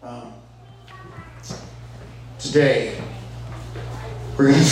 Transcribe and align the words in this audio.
Um, 0.00 0.32
today, 2.38 3.02
we're 4.38 4.52
going 4.52 4.64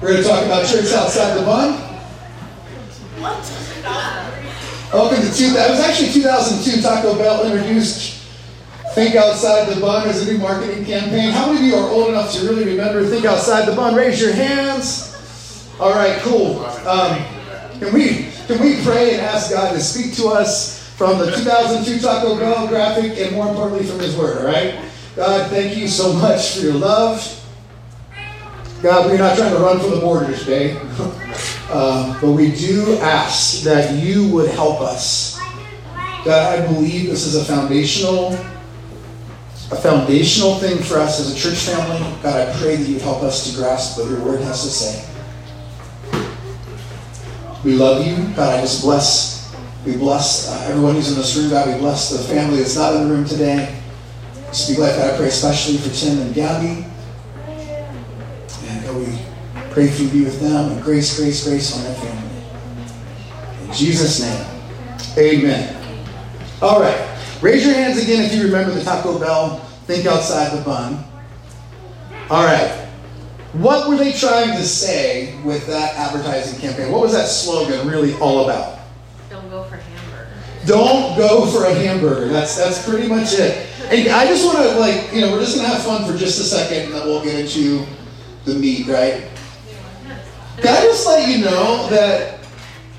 we're 0.00 0.16
to 0.18 0.22
talk 0.22 0.44
about 0.44 0.64
church 0.68 0.92
outside 0.92 1.36
the 1.36 1.44
bun. 1.44 1.72
What? 3.18 3.42
Welcome 4.94 5.20
to 5.20 5.34
two. 5.34 5.50
That 5.50 5.68
was 5.68 5.80
actually 5.80 6.12
2002. 6.12 6.80
Taco 6.80 7.18
Bell 7.18 7.44
introduced 7.50 8.22
Think 8.94 9.16
Outside 9.16 9.64
the 9.68 9.80
Bun 9.80 10.08
as 10.08 10.28
a 10.28 10.32
new 10.32 10.38
marketing 10.38 10.84
campaign. 10.84 11.32
How 11.32 11.52
many 11.52 11.58
of 11.58 11.64
you 11.64 11.74
are 11.74 11.90
old 11.90 12.10
enough 12.10 12.32
to 12.34 12.46
really 12.46 12.66
remember 12.66 13.04
Think 13.04 13.24
Outside 13.24 13.66
the 13.66 13.74
Bun? 13.74 13.96
Raise 13.96 14.20
your 14.20 14.32
hands. 14.32 15.68
All 15.80 15.90
right, 15.90 16.20
cool. 16.20 16.64
Um, 16.86 17.18
can 17.80 17.92
we 17.92 18.30
can 18.46 18.60
we 18.62 18.80
pray 18.84 19.14
and 19.14 19.22
ask 19.22 19.50
God 19.50 19.72
to 19.72 19.80
speak 19.80 20.14
to 20.14 20.28
us 20.28 20.75
from 20.96 21.18
the 21.18 21.30
2002 21.30 22.00
Taco 22.00 22.38
Bell 22.38 22.66
graphic 22.66 23.18
and 23.18 23.36
more 23.36 23.48
importantly 23.48 23.86
from 23.86 24.00
His 24.00 24.16
Word? 24.16 24.38
All 24.38 24.46
right, 24.46 24.80
God, 25.14 25.50
thank 25.50 25.76
you 25.76 25.88
so 25.88 26.12
much 26.14 26.56
for 26.56 26.60
your 26.60 26.74
love. 26.74 27.32
God, 28.82 29.10
we're 29.10 29.18
not 29.18 29.36
trying 29.36 29.52
to 29.52 29.58
run 29.58 29.78
for 29.78 29.88
the 29.88 30.00
border 30.00 30.34
today. 30.36 30.78
Uh, 31.70 32.18
but 32.20 32.32
we 32.32 32.50
do 32.50 32.98
ask 33.00 33.62
that 33.62 34.02
you 34.02 34.28
would 34.32 34.50
help 34.50 34.80
us. 34.80 35.38
God, 36.24 36.58
I 36.58 36.66
believe 36.66 37.08
this 37.08 37.26
is 37.26 37.36
a 37.36 37.44
foundational, 37.44 38.32
a 39.70 39.76
foundational 39.76 40.56
thing 40.56 40.78
for 40.82 40.96
us 40.98 41.20
as 41.20 41.32
a 41.32 41.36
church 41.36 41.58
family. 41.58 41.98
God, 42.22 42.48
I 42.48 42.58
pray 42.58 42.76
that 42.76 42.88
you 42.88 42.98
help 43.00 43.22
us 43.22 43.50
to 43.50 43.56
grasp 43.56 43.98
what 43.98 44.10
your 44.10 44.20
word 44.24 44.40
has 44.40 44.62
to 44.62 44.70
say. 44.70 45.08
We 47.64 47.74
love 47.74 48.06
you. 48.06 48.16
God, 48.34 48.58
I 48.58 48.60
just 48.60 48.82
bless. 48.82 49.35
We 49.86 49.96
bless 49.96 50.50
uh, 50.50 50.66
everyone 50.68 50.96
who's 50.96 51.10
in 51.10 51.16
this 51.16 51.36
room. 51.36 51.50
God, 51.50 51.72
we 51.72 51.78
bless 51.78 52.10
the 52.10 52.18
family 52.18 52.58
that's 52.58 52.76
not 52.76 52.94
in 52.96 53.08
the 53.08 53.14
room 53.14 53.24
today. 53.24 53.80
Speak 54.52 54.78
life. 54.78 54.96
God, 54.96 55.14
I 55.14 55.16
pray 55.16 55.28
especially 55.28 55.78
for 55.78 55.94
Tim 55.94 56.18
and 56.18 56.34
Gabby. 56.34 56.84
And 58.66 58.84
God, 58.84 58.96
we 58.96 59.26
Pray 59.76 59.88
for 59.88 60.04
you 60.04 60.08
to 60.08 60.14
be 60.14 60.24
with 60.24 60.40
them 60.40 60.72
and 60.72 60.82
grace, 60.82 61.20
grace, 61.20 61.46
grace 61.46 61.76
on 61.76 61.84
their 61.84 61.94
family. 61.96 63.66
In 63.68 63.74
Jesus' 63.74 64.22
name, 64.22 64.46
amen. 65.18 65.98
All 66.62 66.80
right. 66.80 67.18
Raise 67.42 67.66
your 67.66 67.74
hands 67.74 68.02
again 68.02 68.24
if 68.24 68.32
you 68.32 68.44
remember 68.44 68.70
the 68.70 68.82
Taco 68.82 69.18
Bell 69.18 69.58
Think 69.84 70.06
Outside 70.06 70.58
the 70.58 70.64
Bun. 70.64 71.04
All 72.30 72.46
right. 72.46 72.88
What 73.52 73.90
were 73.90 73.98
they 73.98 74.12
trying 74.12 74.56
to 74.56 74.64
say 74.64 75.38
with 75.42 75.66
that 75.66 75.94
advertising 75.96 76.58
campaign? 76.58 76.90
What 76.90 77.02
was 77.02 77.12
that 77.12 77.26
slogan 77.26 77.86
really 77.86 78.14
all 78.14 78.44
about? 78.44 78.78
Don't 79.28 79.50
go 79.50 79.62
for 79.64 79.76
hamburger. 79.76 80.28
Don't 80.66 81.16
go 81.16 81.46
for 81.46 81.64
a 81.66 81.74
hamburger. 81.74 82.28
That's 82.28 82.56
that's 82.56 82.86
pretty 82.88 83.08
much 83.08 83.34
it. 83.34 83.68
And 83.90 84.08
I 84.08 84.26
just 84.26 84.44
want 84.44 84.58
to 84.58 84.78
like, 84.78 85.12
you 85.12 85.20
know, 85.20 85.32
we're 85.32 85.40
just 85.40 85.56
gonna 85.56 85.68
have 85.68 85.82
fun 85.82 86.04
for 86.10 86.18
just 86.18 86.40
a 86.40 86.44
second 86.44 86.86
and 86.86 86.94
then 86.94 87.06
we'll 87.06 87.22
get 87.22 87.38
into 87.38 87.86
the 88.44 88.54
meat, 88.54 88.86
right? 88.86 89.28
Can 90.58 90.68
I 90.68 90.80
just 90.82 91.06
let 91.06 91.28
you 91.28 91.44
know 91.44 91.88
that 91.90 92.36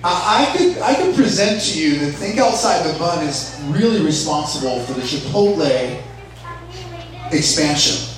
I, 0.03 0.53
could 0.55 0.77
I 0.77 0.95
could 0.95 1.15
present 1.15 1.61
to 1.63 1.81
you 1.81 1.99
that 1.99 2.11
Think 2.13 2.37
Outside 2.37 2.85
the 2.85 2.97
Bun 2.97 3.25
is 3.25 3.59
really 3.65 4.05
responsible 4.05 4.79
for 4.81 4.93
the 4.93 5.01
Chipotle 5.01 6.01
expansion. 7.31 8.13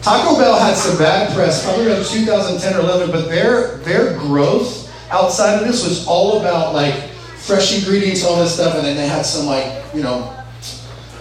Taco 0.00 0.36
Bell 0.36 0.58
had 0.58 0.76
some 0.76 0.96
bad 0.98 1.34
press, 1.34 1.64
probably 1.64 1.88
around 1.88 2.04
2010 2.04 2.74
or 2.74 2.80
11, 2.80 3.10
but 3.10 3.28
their 3.28 3.76
their 3.78 4.16
growth 4.18 4.81
outside 5.12 5.60
of 5.60 5.66
this 5.66 5.86
was 5.86 6.06
all 6.06 6.40
about 6.40 6.74
like 6.74 6.94
fresh 7.36 7.78
ingredients, 7.78 8.24
all 8.24 8.36
this 8.36 8.54
stuff, 8.54 8.74
and 8.74 8.84
then 8.84 8.96
they 8.96 9.06
had 9.06 9.22
some 9.22 9.46
like 9.46 9.82
you 9.94 10.02
know 10.02 10.34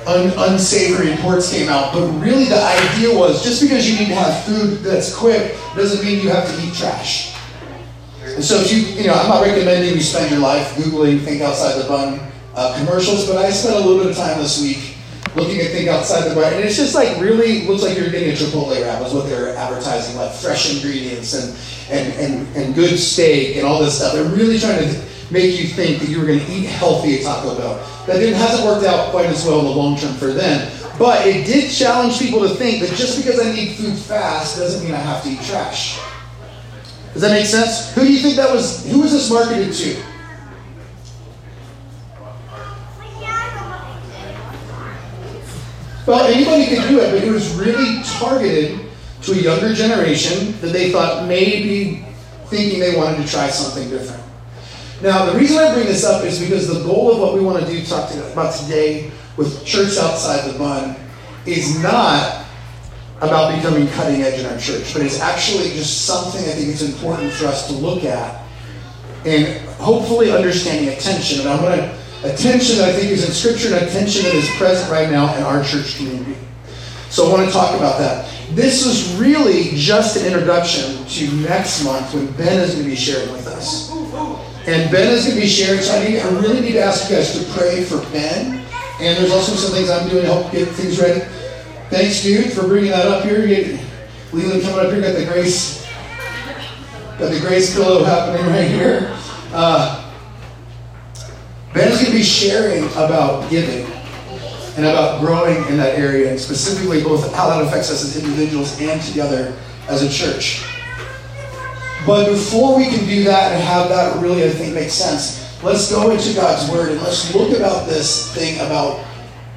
un- 0.07 0.33
unsavory 0.37 1.11
imports 1.11 1.51
came 1.51 1.69
out. 1.69 1.93
But 1.93 2.07
really, 2.19 2.45
the 2.45 2.61
idea 2.61 3.15
was 3.15 3.43
just 3.43 3.61
because 3.61 3.89
you 3.89 3.99
need 3.99 4.07
to 4.07 4.15
have 4.15 4.43
food 4.45 4.79
that's 4.79 5.13
quick 5.13 5.55
doesn't 5.75 6.03
mean 6.05 6.23
you 6.23 6.29
have 6.29 6.47
to 6.47 6.63
eat 6.63 6.73
trash. 6.73 7.35
And 8.23 8.43
so, 8.43 8.61
if 8.61 8.71
you, 8.71 8.79
you 8.79 9.07
know, 9.07 9.13
I'm 9.13 9.27
not 9.27 9.45
recommending 9.45 9.93
you 9.93 10.01
spend 10.01 10.31
your 10.31 10.39
life 10.39 10.73
Googling 10.75 11.21
Think 11.21 11.41
Outside 11.41 11.81
the 11.81 11.87
Bun 11.87 12.19
uh, 12.55 12.77
commercials, 12.77 13.27
but 13.27 13.37
I 13.37 13.49
spent 13.49 13.75
a 13.75 13.79
little 13.79 13.97
bit 13.97 14.11
of 14.11 14.15
time 14.15 14.37
this 14.37 14.61
week 14.61 14.95
looking 15.35 15.59
at 15.59 15.71
Think 15.71 15.89
Outside 15.89 16.29
the 16.29 16.35
Bun, 16.35 16.53
and 16.53 16.63
it's 16.63 16.77
just 16.77 16.95
like 16.95 17.19
really 17.19 17.67
looks 17.67 17.83
like 17.83 17.97
you're 17.97 18.09
getting 18.09 18.29
a 18.29 18.33
Chipotle 18.33 18.81
wrap, 18.81 19.05
is 19.05 19.13
what 19.13 19.27
they're 19.27 19.55
advertising, 19.55 20.15
like 20.15 20.31
fresh 20.31 20.73
ingredients 20.73 21.33
and, 21.33 21.57
and, 21.91 22.13
and, 22.13 22.55
and 22.55 22.75
good 22.75 22.97
steak 22.97 23.57
and 23.57 23.65
all 23.65 23.83
this 23.83 23.97
stuff. 23.97 24.13
They're 24.13 24.23
really 24.23 24.57
trying 24.57 24.79
to 24.79 25.01
make 25.29 25.59
you 25.59 25.67
think 25.67 25.99
that 25.99 26.09
you 26.09 26.19
were 26.19 26.25
going 26.25 26.39
to 26.39 26.51
eat 26.51 26.65
healthy 26.65 27.17
at 27.17 27.23
Taco 27.23 27.55
Bell. 27.57 27.75
That 28.07 28.15
didn't, 28.19 28.35
hasn't 28.35 28.65
worked 28.65 28.85
out 28.85 29.11
quite 29.11 29.27
as 29.27 29.45
well 29.45 29.59
in 29.59 29.65
the 29.65 29.71
long 29.71 29.97
term 29.97 30.13
for 30.13 30.27
them. 30.27 30.71
But 30.97 31.25
it 31.25 31.45
did 31.45 31.71
challenge 31.71 32.19
people 32.19 32.41
to 32.41 32.49
think 32.49 32.81
that 32.81 32.95
just 32.95 33.17
because 33.17 33.39
I 33.39 33.51
need 33.53 33.75
food 33.75 33.97
fast 33.97 34.57
doesn't 34.57 34.83
mean 34.83 34.93
I 34.93 34.99
have 34.99 35.23
to 35.23 35.29
eat 35.29 35.41
trash. 35.41 35.99
Does 37.13 37.21
that 37.23 37.31
make 37.31 37.45
sense? 37.45 37.93
Who 37.93 38.01
do 38.01 38.13
you 38.13 38.19
think 38.19 38.35
that 38.37 38.51
was? 38.51 38.85
Who 38.89 39.01
was 39.01 39.11
this 39.11 39.29
marketed 39.29 39.73
to? 39.73 40.03
Well, 46.07 46.25
anybody 46.25 46.67
could 46.67 46.87
do 46.89 46.99
it, 46.99 47.11
but 47.11 47.23
it 47.23 47.31
was 47.31 47.53
really 47.55 48.01
targeted 48.03 48.80
to 49.23 49.31
a 49.33 49.35
younger 49.35 49.73
generation 49.73 50.59
that 50.61 50.73
they 50.73 50.91
thought 50.91 51.27
maybe 51.27 52.05
thinking 52.47 52.79
they 52.79 52.95
wanted 52.95 53.23
to 53.23 53.31
try 53.31 53.49
something 53.49 53.89
different. 53.89 54.21
Now, 55.01 55.25
the 55.25 55.37
reason 55.37 55.57
I 55.57 55.73
bring 55.73 55.87
this 55.87 56.03
up 56.03 56.23
is 56.23 56.39
because 56.39 56.67
the 56.67 56.83
goal 56.83 57.11
of 57.11 57.19
what 57.19 57.33
we 57.33 57.41
want 57.41 57.65
to 57.65 57.71
do 57.71 57.83
talk 57.83 58.09
to, 58.11 58.31
about 58.31 58.53
today 58.53 59.11
with 59.37 59.65
Church 59.65 59.97
Outside 59.97 60.51
the 60.51 60.57
Bun 60.59 60.95
is 61.45 61.81
not 61.81 62.45
about 63.21 63.55
becoming 63.55 63.87
cutting 63.89 64.21
edge 64.21 64.39
in 64.39 64.45
our 64.45 64.57
church, 64.57 64.93
but 64.93 65.01
it's 65.01 65.19
actually 65.19 65.69
just 65.69 66.05
something 66.05 66.41
I 66.41 66.53
think 66.53 66.69
it's 66.69 66.81
important 66.81 67.31
for 67.33 67.45
us 67.45 67.67
to 67.67 67.73
look 67.73 68.03
at 68.03 68.43
and 69.25 69.45
hopefully 69.77 70.31
understanding 70.31 70.89
attention. 70.89 71.41
And 71.41 71.49
I'm 71.49 71.61
going 71.61 71.79
to 71.79 72.01
attention 72.23 72.77
that 72.77 72.89
I 72.89 72.93
think 72.93 73.11
is 73.11 73.25
in 73.25 73.31
Scripture 73.31 73.75
and 73.75 73.87
attention 73.87 74.23
that 74.23 74.33
is 74.33 74.49
present 74.57 74.91
right 74.91 75.09
now 75.09 75.35
in 75.35 75.43
our 75.43 75.63
church 75.63 75.97
community. 75.97 76.37
So 77.09 77.27
I 77.27 77.33
want 77.33 77.45
to 77.47 77.51
talk 77.51 77.75
about 77.75 77.99
that. 77.99 78.29
This 78.53 78.85
is 78.85 79.15
really 79.15 79.71
just 79.75 80.17
an 80.17 80.25
introduction 80.25 81.05
to 81.05 81.31
next 81.37 81.85
month 81.85 82.13
when 82.13 82.29
Ben 82.33 82.59
is 82.59 82.73
going 82.73 82.83
to 82.83 82.89
be 82.89 82.97
sharing 82.97 83.31
with 83.31 83.47
us. 83.47 83.89
And 84.67 84.91
Ben 84.91 85.13
is 85.13 85.23
going 85.25 85.35
to 85.35 85.41
be 85.41 85.47
sharing, 85.47 85.79
so 85.81 85.93
I, 85.93 86.07
need, 86.07 86.19
I 86.19 86.29
really 86.39 86.59
need 86.59 86.73
to 86.73 86.81
ask 86.81 87.09
you 87.09 87.15
guys 87.15 87.31
to 87.39 87.49
pray 87.53 87.85
for 87.85 87.97
Ben. 88.11 88.65
And 88.99 89.17
there's 89.17 89.31
also 89.31 89.53
some 89.53 89.71
things 89.73 89.89
I'm 89.89 90.09
doing 90.09 90.23
to 90.23 90.33
help 90.33 90.51
get 90.51 90.67
things 90.67 90.99
ready. 90.99 91.21
Thanks, 91.89 92.23
dude, 92.23 92.51
for 92.51 92.67
bringing 92.67 92.91
that 92.91 93.07
up 93.07 93.23
here. 93.23 93.39
Leland 94.33 94.63
coming 94.63 94.85
up 94.85 94.91
here, 94.91 95.01
got 95.01 95.15
the 95.15 95.25
grace, 95.25 95.87
got 97.17 97.31
the 97.31 97.39
grace 97.39 97.73
pillow 97.73 98.03
happening 98.03 98.45
right 98.47 98.67
here. 98.67 99.17
Uh, 99.53 100.11
Ben 101.73 101.87
is 101.89 101.99
going 101.99 102.11
to 102.11 102.17
be 102.17 102.23
sharing 102.23 102.83
about 102.91 103.49
giving 103.49 103.90
and 104.81 104.89
about 104.89 105.19
growing 105.19 105.57
in 105.67 105.77
that 105.77 105.97
area, 105.97 106.31
and 106.31 106.39
specifically 106.39 107.03
both 107.03 107.31
how 107.35 107.47
that 107.49 107.61
affects 107.61 107.91
us 107.91 108.03
as 108.03 108.23
individuals 108.23 108.81
and 108.81 108.99
together 109.03 109.55
as 109.87 110.01
a 110.01 110.09
church. 110.09 110.65
But 112.03 112.31
before 112.31 112.75
we 112.75 112.85
can 112.85 113.05
do 113.05 113.23
that 113.25 113.51
and 113.51 113.61
have 113.61 113.89
that 113.89 114.19
really, 114.19 114.43
I 114.43 114.49
think, 114.49 114.73
make 114.73 114.89
sense, 114.89 115.61
let's 115.61 115.91
go 115.91 116.09
into 116.09 116.33
God's 116.33 116.67
Word 116.71 116.89
and 116.89 117.01
let's 117.01 117.31
look 117.35 117.55
about 117.55 117.87
this 117.87 118.33
thing 118.33 118.59
about 118.59 119.05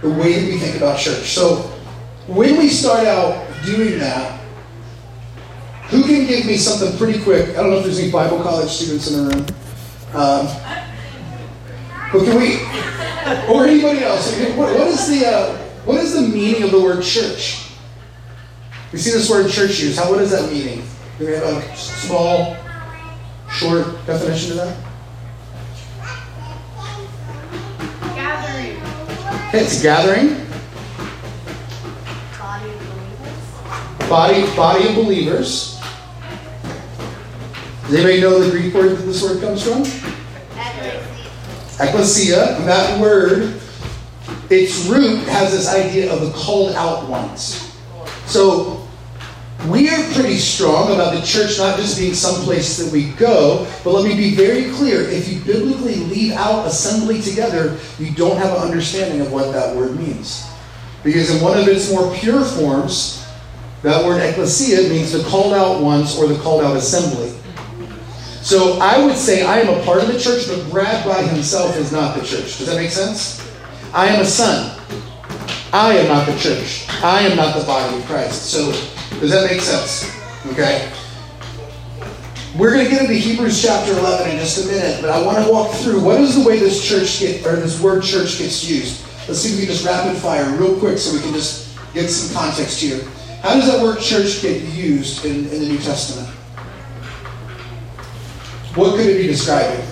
the 0.03 0.11
way 0.11 0.35
that 0.35 0.47
we 0.47 0.59
think 0.59 0.77
about 0.77 0.99
church. 0.99 1.25
So, 1.29 1.57
when 2.27 2.59
we 2.59 2.69
start 2.69 3.07
out 3.07 3.47
doing 3.65 3.99
that, 4.01 4.41
who 5.85 6.03
can 6.03 6.27
give 6.27 6.45
me 6.45 6.59
something 6.59 6.99
pretty 6.99 7.23
quick? 7.23 7.51
I 7.51 7.63
don't 7.63 7.71
know 7.71 7.79
if 7.79 7.85
there's 7.85 7.99
any 7.99 8.11
Bible 8.11 8.43
college 8.43 8.69
students 8.69 9.11
in 9.11 9.25
the 9.25 9.35
room. 9.35 9.47
Um, 10.13 10.47
but 12.15 12.25
can 12.25 12.37
we, 12.37 12.61
or 13.53 13.67
anybody 13.67 14.05
else? 14.05 14.39
What, 14.55 14.73
what 14.79 14.87
is 14.87 15.09
the 15.09 15.27
uh, 15.27 15.57
what 15.85 15.97
is 15.99 16.15
the 16.15 16.21
meaning 16.21 16.63
of 16.63 16.71
the 16.71 16.81
word 16.81 17.03
church? 17.03 17.73
We 18.93 18.99
see 18.99 19.11
this 19.11 19.29
word 19.29 19.51
church 19.51 19.81
used. 19.81 19.99
How 19.99 20.13
what 20.13 20.21
is 20.21 20.31
that 20.31 20.49
meaning? 20.53 20.85
Do 21.19 21.27
we 21.27 21.33
have 21.33 21.43
a 21.43 21.77
small, 21.77 22.57
short 23.51 24.07
definition 24.07 24.51
to 24.51 24.55
that? 24.55 24.77
Gathering. 28.15 28.81
It's 29.53 29.83
gathering. 29.83 30.47
Body, 34.09 34.47
body 34.55 34.89
of 34.89 34.95
believers. 34.95 35.81
Does 37.83 37.95
anybody 37.95 38.21
know 38.21 38.39
the 38.39 38.51
Greek 38.53 38.73
word 38.73 38.91
that 38.91 39.03
this 39.03 39.21
word 39.21 39.41
comes 39.41 39.65
from? 39.65 40.04
Ecclesia. 41.81 42.59
That 42.65 43.01
word, 43.01 43.61
its 44.51 44.87
root 44.87 45.27
has 45.29 45.53
this 45.53 45.69
idea 45.69 46.13
of 46.13 46.21
the 46.21 46.31
called 46.33 46.75
out 46.77 47.09
ones. 47.09 47.77
So 48.27 48.87
we're 49.67 50.13
pretty 50.13 50.37
strong 50.37 50.93
about 50.93 51.15
the 51.15 51.23
church 51.23 51.59
not 51.59 51.79
just 51.79 51.99
being 51.99 52.15
some 52.15 52.43
place 52.43 52.77
that 52.79 52.93
we 52.93 53.11
go, 53.13 53.67
but 53.83 53.93
let 53.93 54.05
me 54.05 54.15
be 54.15 54.35
very 54.35 54.71
clear. 54.75 55.01
If 55.01 55.33
you 55.33 55.41
biblically 55.41 55.97
leave 55.97 56.33
out 56.33 56.67
assembly 56.67 57.23
together, 57.23 57.79
you 57.99 58.15
don't 58.15 58.37
have 58.37 58.51
an 58.51 58.59
understanding 58.59 59.21
of 59.21 59.33
what 59.33 59.53
that 59.53 59.75
word 59.75 59.97
means. 59.97 60.47
Because 61.03 61.35
in 61.35 61.43
one 61.43 61.59
of 61.59 61.67
its 61.67 61.91
more 61.91 62.15
pure 62.17 62.45
forms, 62.45 63.27
that 63.83 64.05
word 64.05 64.21
ecclesia 64.23 64.89
means 64.89 65.13
the 65.13 65.23
called 65.25 65.53
out 65.53 65.83
ones 65.83 66.17
or 66.19 66.27
the 66.27 66.39
called 66.41 66.63
out 66.63 66.77
assembly. 66.77 67.34
So 68.45 68.79
I 68.79 69.03
would 69.03 69.17
say 69.17 69.43
I 69.43 69.61
am 69.61 69.71
a 69.71 69.83
part 69.85 70.03
of 70.03 70.13
the 70.13 70.21
church, 70.21 70.47
but 70.47 70.71
Brad 70.71 71.03
by 71.07 71.23
himself 71.23 71.79
is 71.79 71.91
not 71.91 72.15
the 72.15 72.21
church. 72.21 72.59
Does 72.59 72.67
that 72.67 72.77
make 72.77 72.91
sense? 72.91 73.41
I 73.95 74.07
am 74.09 74.21
a 74.21 74.25
son. 74.27 74.79
I 75.73 75.95
am 75.95 76.09
not 76.09 76.27
the 76.27 76.39
church. 76.39 76.87
I 77.03 77.23
am 77.23 77.39
not 77.39 77.59
the 77.59 77.65
body 77.65 77.97
of 77.97 78.05
Christ. 78.05 78.51
So 78.51 78.71
does 79.19 79.31
that 79.31 79.51
make 79.51 79.63
sense? 79.63 80.15
Okay. 80.53 80.93
We're 82.59 82.71
going 82.71 82.85
to 82.85 82.91
get 82.91 83.01
into 83.01 83.15
Hebrews 83.15 83.63
chapter 83.63 83.93
11 83.93 84.33
in 84.33 84.39
just 84.39 84.63
a 84.63 84.69
minute, 84.71 85.01
but 85.01 85.09
I 85.09 85.25
want 85.25 85.43
to 85.43 85.51
walk 85.51 85.75
through 85.77 86.05
what 86.05 86.21
is 86.21 86.35
the 86.37 86.47
way 86.47 86.59
this 86.59 86.87
church 86.87 87.21
get 87.21 87.47
or 87.47 87.57
this 87.57 87.81
word 87.81 88.03
church 88.03 88.37
gets 88.37 88.69
used. 88.69 89.07
Let's 89.27 89.41
see 89.41 89.55
if 89.55 89.61
we 89.61 89.65
can 89.65 89.75
just 89.75 89.87
rapid 89.87 90.21
fire 90.21 90.55
real 90.59 90.79
quick 90.79 90.99
so 90.99 91.15
we 91.15 91.23
can 91.23 91.33
just 91.33 91.79
get 91.95 92.11
some 92.11 92.37
context 92.37 92.79
here. 92.79 93.03
How 93.41 93.55
does 93.55 93.73
that 93.73 93.83
word 93.83 94.01
church 94.01 94.43
get 94.43 94.63
used 94.75 95.25
in, 95.25 95.49
in 95.49 95.61
the 95.63 95.67
New 95.67 95.79
Testament? 95.79 96.34
What 98.75 98.97
could 98.97 99.07
it 99.07 99.19
be 99.19 99.29
describing? 99.29 99.87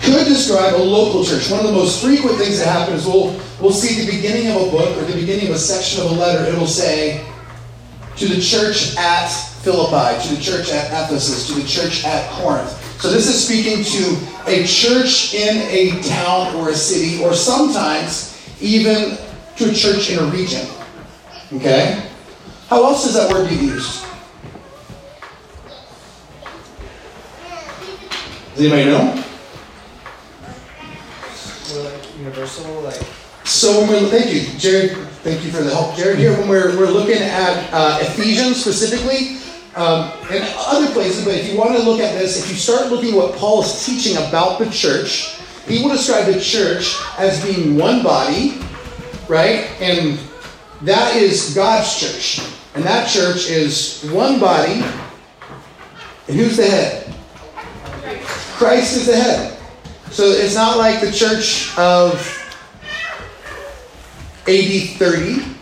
Could 0.00 0.26
describe 0.26 0.74
a 0.74 0.82
local 0.82 1.22
church. 1.22 1.50
One 1.50 1.60
of 1.60 1.66
the 1.66 1.72
most 1.72 2.02
frequent 2.02 2.38
things 2.38 2.58
that 2.58 2.66
happens, 2.66 3.04
we'll 3.04 3.38
we'll 3.60 3.72
see 3.72 4.04
the 4.04 4.10
beginning 4.10 4.48
of 4.48 4.68
a 4.68 4.70
book 4.70 4.96
or 4.96 5.04
the 5.04 5.14
beginning 5.14 5.48
of 5.48 5.54
a 5.54 5.58
section 5.58 6.02
of 6.02 6.12
a 6.12 6.14
letter. 6.14 6.50
It'll 6.50 6.66
say 6.66 7.26
to 8.16 8.26
the 8.26 8.40
church 8.40 8.96
at 8.96 9.28
Philippi, 9.62 10.28
to 10.28 10.34
the 10.34 10.40
church 10.40 10.70
at 10.70 10.86
Ephesus, 10.86 11.46
to 11.48 11.60
the 11.60 11.68
church 11.68 12.06
at 12.06 12.30
Corinth. 12.30 12.70
So 13.00 13.10
this 13.10 13.28
is 13.28 13.44
speaking 13.44 13.84
to 13.84 14.50
a 14.50 14.66
church 14.66 15.34
in 15.34 15.58
a 15.68 16.00
town 16.02 16.56
or 16.56 16.70
a 16.70 16.74
city, 16.74 17.22
or 17.22 17.34
sometimes 17.34 18.40
even 18.62 19.18
to 19.56 19.70
a 19.70 19.74
church 19.74 20.08
in 20.08 20.18
a 20.20 20.24
region. 20.24 20.66
Okay? 21.52 22.08
How 22.68 22.82
else 22.84 23.04
does 23.04 23.14
that 23.14 23.30
word 23.30 23.50
get 23.50 23.60
used? 23.60 24.06
Does 28.54 28.60
anybody 28.60 28.84
know? 28.84 29.24
like 31.80 32.18
universal, 32.18 32.82
like. 32.82 33.02
So 33.44 33.80
when 33.80 33.90
we're, 33.90 34.08
thank 34.10 34.32
you, 34.32 34.58
Jared. 34.58 34.92
Thank 35.22 35.44
you 35.44 35.50
for 35.50 35.62
the 35.62 35.70
help, 35.70 35.96
Jared. 35.96 36.18
Here, 36.18 36.32
when 36.36 36.48
we're, 36.48 36.76
we're 36.76 36.90
looking 36.90 37.16
at 37.16 37.72
uh, 37.72 37.98
Ephesians 38.02 38.60
specifically, 38.60 39.38
um, 39.74 40.12
and 40.30 40.44
other 40.58 40.92
places, 40.92 41.24
but 41.24 41.34
if 41.34 41.50
you 41.50 41.58
want 41.58 41.74
to 41.76 41.82
look 41.82 42.00
at 42.00 42.18
this, 42.18 42.44
if 42.44 42.50
you 42.50 42.56
start 42.56 42.90
looking 42.90 43.10
at 43.10 43.16
what 43.16 43.34
Paul 43.36 43.62
is 43.62 43.86
teaching 43.86 44.18
about 44.18 44.58
the 44.58 44.68
church, 44.68 45.38
he 45.66 45.82
will 45.82 45.90
describe 45.90 46.26
the 46.26 46.40
church 46.40 46.94
as 47.18 47.42
being 47.42 47.76
one 47.76 48.02
body, 48.02 48.58
right? 49.28 49.70
And 49.80 50.18
that 50.82 51.16
is 51.16 51.54
God's 51.54 51.98
church. 51.98 52.46
And 52.74 52.84
that 52.84 53.08
church 53.08 53.48
is 53.48 54.04
one 54.10 54.38
body. 54.38 54.84
And 56.28 56.36
who's 56.36 56.58
the 56.58 56.66
head? 56.66 57.14
Christ 58.62 58.96
is 58.96 59.06
the 59.06 59.16
head. 59.16 59.58
So 60.12 60.22
it's 60.22 60.54
not 60.54 60.78
like 60.78 61.00
the 61.00 61.10
church 61.10 61.76
of 61.76 62.14
AD 64.46 64.98
30 64.98 65.56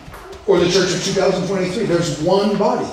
or 0.47 0.59
the 0.59 0.71
church 0.71 0.93
of 0.93 1.03
2023. 1.05 1.87
There's 1.87 2.21
one 2.21 2.59
body. 2.59 2.87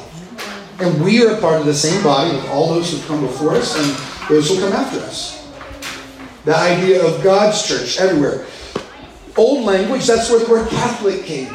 And 0.80 1.04
we 1.04 1.28
are 1.28 1.38
part 1.42 1.60
of 1.60 1.66
the 1.66 1.74
same 1.74 2.02
body 2.04 2.34
with 2.34 2.48
all 2.48 2.74
those 2.74 2.90
who 2.90 3.06
come 3.06 3.20
before 3.20 3.56
us 3.56 3.76
and 3.76 4.30
those 4.30 4.48
who 4.48 4.62
come 4.62 4.72
after 4.72 5.00
us. 5.00 5.46
The 6.46 6.56
idea 6.56 7.06
of 7.06 7.22
God's 7.22 7.68
church 7.68 8.00
everywhere. 8.00 8.46
Old 9.36 9.66
language, 9.66 10.08
that's 10.08 10.30
where 10.30 10.40
the 10.40 10.50
word 10.50 10.70
Catholic 10.70 11.26
came. 11.26 11.50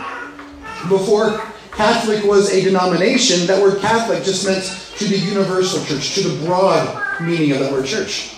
Before 0.90 1.40
Catholic 1.70 2.22
was 2.24 2.52
a 2.52 2.60
denomination, 2.60 3.46
that 3.46 3.62
word 3.62 3.80
Catholic 3.80 4.22
just 4.24 4.46
meant 4.46 4.64
to 4.98 5.06
the 5.06 5.16
universal 5.16 5.82
church, 5.86 6.14
to 6.16 6.28
the 6.28 6.44
broad 6.44 7.02
meaning 7.22 7.52
of 7.52 7.60
the 7.60 7.72
word 7.72 7.86
church. 7.86 8.36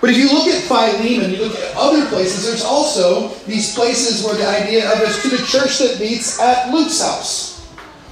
But 0.00 0.10
if 0.10 0.16
you 0.16 0.30
look 0.30 0.46
at 0.46 0.62
Philemon, 0.64 1.30
you 1.30 1.38
look 1.38 1.56
at 1.56 1.74
other 1.76 2.06
places, 2.06 2.46
there's 2.46 2.64
also 2.64 3.28
these 3.46 3.74
places 3.74 4.24
where 4.24 4.34
the 4.34 4.46
idea 4.46 4.90
of 4.92 5.00
is 5.00 5.22
to 5.22 5.28
the 5.30 5.44
church 5.46 5.78
that 5.78 5.98
meets 5.98 6.40
at 6.40 6.72
Luke's 6.72 7.00
house, 7.00 7.66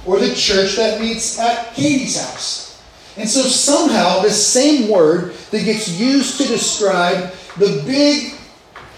or 0.05 0.19
the 0.19 0.33
church 0.33 0.75
that 0.77 0.99
meets 0.99 1.39
at 1.39 1.73
Katie's 1.75 2.19
house. 2.19 2.83
And 3.17 3.29
so 3.29 3.41
somehow 3.41 4.21
this 4.21 4.45
same 4.45 4.89
word 4.89 5.33
that 5.51 5.63
gets 5.63 5.87
used 5.99 6.37
to 6.41 6.47
describe 6.47 7.33
the 7.57 7.81
big 7.85 8.33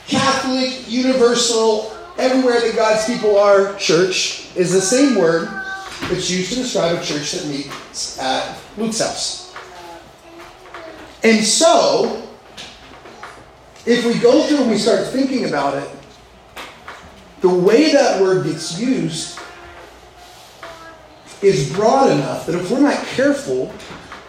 Catholic, 0.07 0.89
universal, 0.89 1.95
everywhere 2.18 2.62
that 2.62 2.75
God's 2.75 3.06
people 3.06 3.38
are 3.38 3.75
church 3.75 4.56
is 4.56 4.72
the 4.72 4.81
same 4.81 5.16
word 5.16 5.50
that's 6.10 6.30
used 6.30 6.54
to 6.54 6.56
describe 6.56 6.98
a 6.98 7.04
church 7.04 7.34
that 7.34 7.48
meets 7.48 8.18
at 8.19 8.57
Luke's 8.78 9.00
house. 9.00 9.54
And 11.24 11.44
so, 11.44 12.26
if 13.88 14.06
we 14.06 14.19
go 14.19 14.44
through 14.44 14.63
and 14.63 14.69
we 14.69 14.78
start 14.78 15.07
thinking 15.07 15.45
about 15.45 15.75
it, 15.75 15.89
the 17.39 17.50
way 17.50 17.92
that 17.94 18.22
word 18.22 18.45
gets 18.45 18.78
used 18.80 19.39
is 21.42 21.72
broad 21.74 22.12
enough 22.12 22.45
that 22.48 22.56
if 22.56 22.69
we're 22.69 22.81
not 22.81 23.01
careful, 23.06 23.74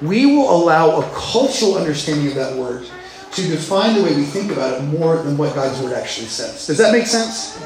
we 0.01 0.27
will 0.27 0.49
allow 0.51 1.01
a 1.01 1.11
cultural 1.11 1.77
understanding 1.77 2.29
of 2.29 2.35
that 2.37 2.57
word 2.57 2.87
to 3.33 3.43
define 3.49 3.97
the 3.97 4.03
way 4.03 4.15
we 4.15 4.23
think 4.23 4.53
about 4.53 4.79
it 4.79 4.85
more 4.85 5.17
than 5.23 5.37
what 5.37 5.55
God's 5.55 5.83
word 5.83 5.93
actually 5.93 6.29
says. 6.29 6.67
Does 6.67 6.79
that 6.79 6.93
make 6.93 7.07
sense? 7.07 7.61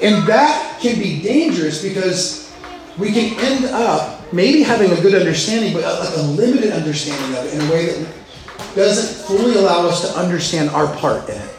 And 0.00 0.26
that 0.28 0.78
can 0.80 0.98
be 0.98 1.20
dangerous 1.22 1.82
because 1.82 2.54
we 2.98 3.12
can 3.12 3.38
end 3.40 3.64
up 3.66 4.32
maybe 4.32 4.62
having 4.62 4.92
a 4.92 5.00
good 5.00 5.14
understanding, 5.14 5.72
but 5.72 5.82
a 5.84 6.22
limited 6.22 6.72
understanding 6.72 7.38
of 7.38 7.46
it 7.46 7.54
in 7.54 7.60
a 7.62 7.70
way 7.70 7.86
that 7.86 8.21
doesn't 8.74 9.26
fully 9.26 9.54
allow 9.54 9.86
us 9.86 10.00
to 10.10 10.18
understand 10.18 10.70
our 10.70 10.94
part 10.96 11.28
in 11.28 11.36
it. 11.36 11.54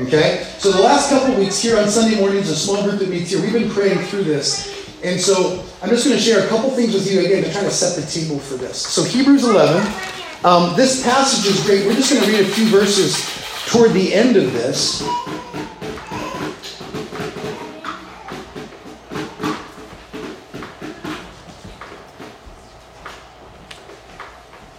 Okay? 0.00 0.46
So 0.58 0.72
the 0.72 0.80
last 0.80 1.10
couple 1.10 1.34
weeks 1.36 1.60
here 1.60 1.78
on 1.78 1.88
Sunday 1.88 2.18
mornings, 2.18 2.48
a 2.48 2.56
small 2.56 2.82
group 2.82 3.00
that 3.00 3.08
meets 3.08 3.30
here, 3.30 3.40
we've 3.40 3.52
been 3.52 3.70
praying 3.70 3.98
through 4.06 4.24
this. 4.24 4.98
And 5.02 5.18
so 5.20 5.64
I'm 5.82 5.88
just 5.88 6.04
going 6.04 6.16
to 6.16 6.22
share 6.22 6.44
a 6.44 6.48
couple 6.48 6.70
things 6.70 6.92
with 6.92 7.10
you 7.10 7.20
again 7.20 7.42
to 7.44 7.52
kind 7.52 7.66
of 7.66 7.72
set 7.72 7.96
the 7.96 8.10
table 8.10 8.38
for 8.38 8.54
this. 8.54 8.78
So 8.78 9.02
Hebrews 9.02 9.44
11, 9.44 9.80
um, 10.44 10.76
this 10.76 11.02
passage 11.02 11.50
is 11.50 11.64
great. 11.66 11.86
We're 11.86 11.94
just 11.94 12.12
going 12.12 12.24
to 12.24 12.30
read 12.30 12.46
a 12.46 12.48
few 12.52 12.68
verses 12.68 13.16
toward 13.66 13.92
the 13.92 14.12
end 14.12 14.36
of 14.36 14.52
this. 14.52 15.02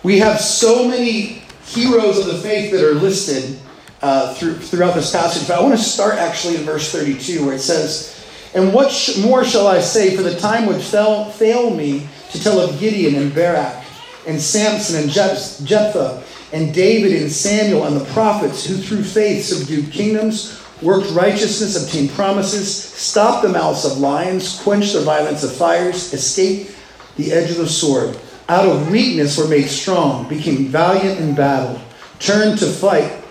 We 0.03 0.17
have 0.17 0.41
so 0.41 0.88
many 0.88 1.43
heroes 1.63 2.17
of 2.17 2.25
the 2.25 2.39
faith 2.39 2.72
that 2.72 2.84
are 2.84 2.96
listed 2.96 3.60
uh, 4.01 4.34
through, 4.34 4.55
throughout 4.55 4.96
this 4.96 5.12
passage, 5.12 5.48
but 5.48 5.60
I 5.60 5.62
want 5.62 5.77
to 5.77 5.84
start 5.84 6.15
actually 6.15 6.55
in 6.55 6.63
verse 6.63 6.91
32 6.91 7.46
where 7.46 7.53
it 7.53 7.60
says, 7.60 8.25
And 8.55 8.74
what 8.74 8.91
sh- 8.91 9.17
more 9.17 9.46
shall 9.46 9.67
I 9.67 9.79
say? 9.79 10.15
For 10.15 10.24
the 10.24 10.39
time 10.39 10.65
would 10.65 10.81
fail, 10.81 11.25
fail 11.25 11.70
me 11.70 12.08
to 12.31 12.43
tell 12.43 12.60
of 12.60 12.79
Gideon 12.79 13.13
and 13.13 13.34
Barak 13.34 13.86
and 14.25 14.41
Samson 14.41 15.03
and 15.03 15.12
Jephthah 15.12 16.24
and 16.51 16.74
David 16.74 17.22
and 17.22 17.31
Samuel 17.31 17.86
and 17.86 17.96
the 17.96 18.05
prophets 18.05 18.65
who 18.65 18.77
through 18.77 19.03
faith 19.03 19.46
subdued 19.46 19.91
kingdoms, 19.91 20.60
worked 20.81 21.12
righteousness, 21.12 21.81
obtained 21.81 22.10
promises, 22.10 22.74
stopped 22.75 23.43
the 23.43 23.50
mouths 23.50 23.86
of 23.86 24.00
lions, 24.00 24.60
quenched 24.62 24.93
the 24.93 25.01
violence 25.01 25.43
of 25.43 25.55
fires, 25.55 26.12
escaped 26.12 26.75
the 27.17 27.31
edge 27.31 27.51
of 27.51 27.58
the 27.58 27.70
sword 27.70 28.17
out 28.51 28.67
of 28.67 28.91
weakness 28.91 29.38
were 29.38 29.48
made 29.48 29.70
strong, 29.70 30.27
became 30.27 30.65
valiant 30.65 31.22
in 31.22 31.34
battle, 31.34 31.81
turned 32.20 32.60
to 32.60 32.65
fight 32.65 33.24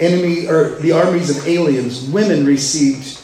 enemy 0.00 0.48
or 0.48 0.74
the 0.80 0.90
armies 0.90 1.30
of 1.30 1.46
aliens. 1.46 2.10
Women 2.10 2.44
received 2.44 3.20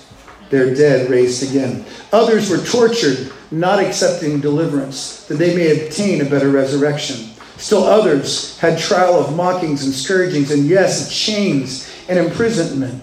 their 0.51 0.73
dead 0.73 1.11
raised 1.11 1.51
again. 1.51 1.85
Others 2.13 2.51
were 2.51 2.59
tortured, 2.59 3.33
not 3.51 3.81
accepting 3.81 4.41
deliverance, 4.41 5.27
that 5.27 5.39
they 5.39 5.57
may 5.57 5.87
obtain 5.87 6.21
a 6.21 6.31
better 6.31 6.51
resurrection. 6.51 7.31
Still 7.57 7.83
others 7.83 8.57
had 8.61 8.79
trial 8.79 9.15
of 9.15 9.35
mockings 9.35 9.85
and 9.85 9.93
scourgings, 9.93 10.53
and 10.53 10.69
yes, 10.69 11.13
chains 11.13 11.93
and 12.09 12.17
imprisonment. 12.17 13.03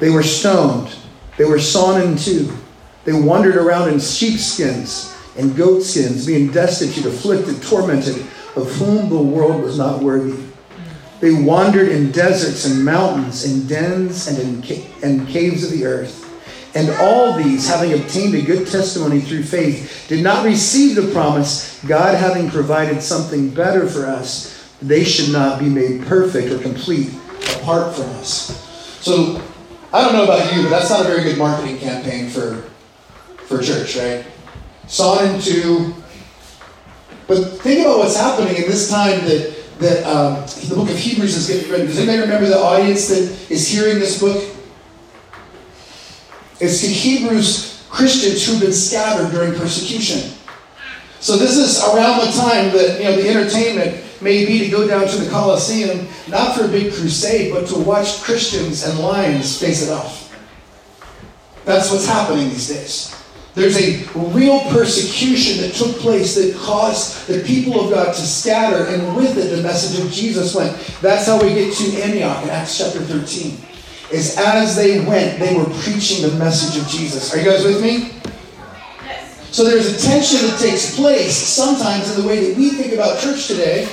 They 0.00 0.10
were 0.10 0.24
stoned. 0.24 0.96
They 1.36 1.44
were 1.44 1.60
sawn 1.60 2.02
in 2.02 2.16
two. 2.16 2.52
They 3.04 3.12
wandered 3.12 3.54
around 3.54 3.90
in 3.90 4.00
sheepskins 4.00 5.15
and 5.38 5.56
goatskins, 5.56 6.26
being 6.26 6.50
destitute, 6.50 7.06
afflicted, 7.06 7.62
tormented, 7.62 8.16
of 8.56 8.70
whom 8.76 9.08
the 9.08 9.20
world 9.20 9.62
was 9.62 9.78
not 9.78 10.02
worthy. 10.02 10.42
They 11.20 11.32
wandered 11.32 11.88
in 11.88 12.10
deserts 12.10 12.64
and 12.66 12.84
mountains, 12.84 13.44
in 13.44 13.66
dens 13.66 14.28
and 14.28 14.38
in 14.38 14.62
ca- 14.62 14.86
and 15.02 15.26
caves 15.28 15.64
of 15.64 15.70
the 15.70 15.86
earth. 15.86 16.22
And 16.74 16.90
all 17.00 17.32
these, 17.32 17.66
having 17.66 17.94
obtained 17.94 18.34
a 18.34 18.42
good 18.42 18.66
testimony 18.68 19.20
through 19.20 19.44
faith, 19.44 20.06
did 20.08 20.22
not 20.22 20.44
receive 20.44 20.94
the 20.94 21.10
promise, 21.12 21.82
God 21.86 22.14
having 22.14 22.50
provided 22.50 23.02
something 23.02 23.48
better 23.48 23.88
for 23.88 24.04
us, 24.04 24.74
they 24.82 25.02
should 25.02 25.32
not 25.32 25.58
be 25.58 25.70
made 25.70 26.02
perfect 26.06 26.52
or 26.52 26.58
complete 26.58 27.08
apart 27.56 27.94
from 27.94 28.04
us. 28.16 28.62
So, 29.00 29.42
I 29.90 30.04
don't 30.04 30.12
know 30.12 30.24
about 30.24 30.52
you, 30.54 30.64
but 30.64 30.68
that's 30.68 30.90
not 30.90 31.00
a 31.00 31.08
very 31.08 31.22
good 31.22 31.38
marketing 31.38 31.78
campaign 31.78 32.28
for, 32.28 32.56
for 33.46 33.62
church, 33.62 33.96
right? 33.96 34.26
In 34.88 35.40
two. 35.40 35.94
But 37.26 37.58
think 37.60 37.80
about 37.80 37.98
what's 37.98 38.16
happening 38.16 38.54
in 38.54 38.62
this 38.62 38.88
time 38.88 39.24
that 39.24 39.56
that 39.78 40.06
um, 40.06 40.46
the 40.68 40.74
book 40.74 40.88
of 40.88 40.96
Hebrews 40.96 41.36
is 41.36 41.48
getting 41.48 41.70
ready. 41.70 41.86
Does 41.86 41.98
anybody 41.98 42.20
remember 42.20 42.48
the 42.48 42.58
audience 42.58 43.08
that 43.08 43.50
is 43.50 43.68
hearing 43.68 43.98
this 43.98 44.20
book? 44.20 44.42
It's 46.60 46.80
to 46.80 46.86
Hebrews 46.86 47.84
Christians 47.90 48.46
who've 48.46 48.60
been 48.60 48.72
scattered 48.72 49.32
during 49.32 49.54
persecution. 49.54 50.32
So 51.18 51.36
this 51.36 51.56
is 51.56 51.82
around 51.82 52.24
the 52.24 52.32
time 52.32 52.72
that 52.72 52.98
you 52.98 53.04
know 53.04 53.16
the 53.16 53.28
entertainment 53.28 54.04
may 54.22 54.46
be 54.46 54.60
to 54.60 54.68
go 54.68 54.86
down 54.86 55.08
to 55.08 55.16
the 55.16 55.28
Colosseum, 55.28 56.06
not 56.28 56.56
for 56.56 56.64
a 56.64 56.68
big 56.68 56.92
crusade, 56.92 57.52
but 57.52 57.66
to 57.68 57.78
watch 57.78 58.22
Christians 58.22 58.86
and 58.86 59.00
lions 59.00 59.60
face 59.60 59.82
it 59.82 59.90
off. 59.90 60.32
That's 61.64 61.90
what's 61.90 62.06
happening 62.06 62.50
these 62.50 62.68
days. 62.68 63.15
There's 63.56 63.78
a 63.78 64.04
real 64.14 64.60
persecution 64.68 65.62
that 65.62 65.72
took 65.72 65.96
place 65.96 66.34
that 66.34 66.54
caused 66.56 67.26
the 67.26 67.42
people 67.42 67.80
of 67.80 67.90
God 67.90 68.14
to 68.14 68.20
scatter, 68.20 68.84
and 68.84 69.16
with 69.16 69.38
it, 69.38 69.56
the 69.56 69.62
message 69.62 69.98
of 70.04 70.12
Jesus 70.12 70.54
went. 70.54 70.76
That's 71.00 71.26
how 71.26 71.40
we 71.40 71.54
get 71.54 71.72
to 71.72 72.02
Antioch 72.02 72.44
in 72.44 72.50
Acts 72.50 72.76
chapter 72.76 73.00
13. 73.00 73.56
Is 74.12 74.36
as 74.36 74.76
they 74.76 75.00
went, 75.00 75.40
they 75.40 75.56
were 75.56 75.64
preaching 75.80 76.28
the 76.28 76.36
message 76.36 76.80
of 76.80 76.86
Jesus. 76.86 77.32
Are 77.32 77.38
you 77.38 77.44
guys 77.44 77.64
with 77.64 77.82
me? 77.82 78.12
So 79.52 79.64
there's 79.64 79.86
a 79.86 80.06
tension 80.06 80.46
that 80.48 80.60
takes 80.60 80.94
place 80.94 81.34
sometimes 81.34 82.14
in 82.14 82.20
the 82.20 82.28
way 82.28 82.50
that 82.50 82.58
we 82.58 82.68
think 82.68 82.92
about 82.92 83.20
church 83.20 83.46
today. 83.46 83.88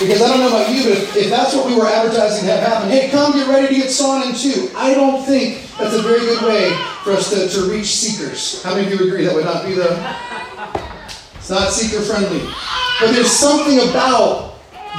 Because 0.00 0.22
I 0.22 0.28
don't 0.28 0.40
know 0.40 0.48
about 0.48 0.72
you, 0.72 0.82
but 0.82 0.92
if, 1.14 1.28
that's 1.28 1.54
what 1.54 1.66
we 1.66 1.76
were 1.76 1.86
advertising 1.86 2.46
to 2.46 2.52
have 2.52 2.66
happen, 2.66 2.88
hey, 2.88 3.10
come 3.10 3.32
get 3.32 3.46
ready 3.48 3.68
to 3.68 3.74
get 3.74 3.90
sawn 3.90 4.26
in 4.26 4.34
two. 4.34 4.70
I 4.74 4.94
don't 4.94 5.26
think 5.26 5.68
that's 5.76 5.94
a 5.94 6.00
very 6.00 6.20
good 6.20 6.42
way 6.42 6.72
for 7.04 7.12
us 7.12 7.28
to, 7.28 7.46
to 7.48 7.70
reach 7.70 7.94
seekers. 7.96 8.62
How 8.62 8.74
many 8.74 8.90
of 8.90 8.98
you 8.98 9.06
agree 9.06 9.26
that 9.26 9.34
would 9.34 9.44
not 9.44 9.66
be 9.66 9.74
the. 9.74 9.92
It's 11.36 11.50
not 11.50 11.70
seeker 11.70 12.00
friendly. 12.00 12.40
But 12.98 13.12
there's 13.12 13.30
something 13.30 13.78
about 13.90 14.54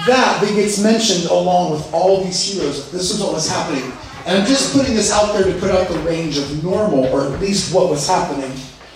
that 0.06 0.40
that 0.40 0.54
gets 0.54 0.78
mentioned 0.82 1.32
along 1.32 1.72
with 1.72 1.94
all 1.94 2.24
these 2.24 2.40
heroes. 2.54 2.92
This 2.92 3.10
is 3.10 3.20
what 3.20 3.34
was 3.34 3.50
happening. 3.50 3.92
And 4.28 4.38
I'm 4.38 4.46
just 4.46 4.72
putting 4.72 4.94
this 4.94 5.12
out 5.12 5.34
there 5.34 5.52
to 5.52 5.60
put 5.60 5.72
out 5.72 5.88
the 5.88 5.98
range 6.02 6.38
of 6.38 6.64
normal, 6.64 7.06
or 7.06 7.34
at 7.34 7.40
least 7.42 7.74
what 7.74 7.90
was 7.90 8.08
happening 8.08 8.52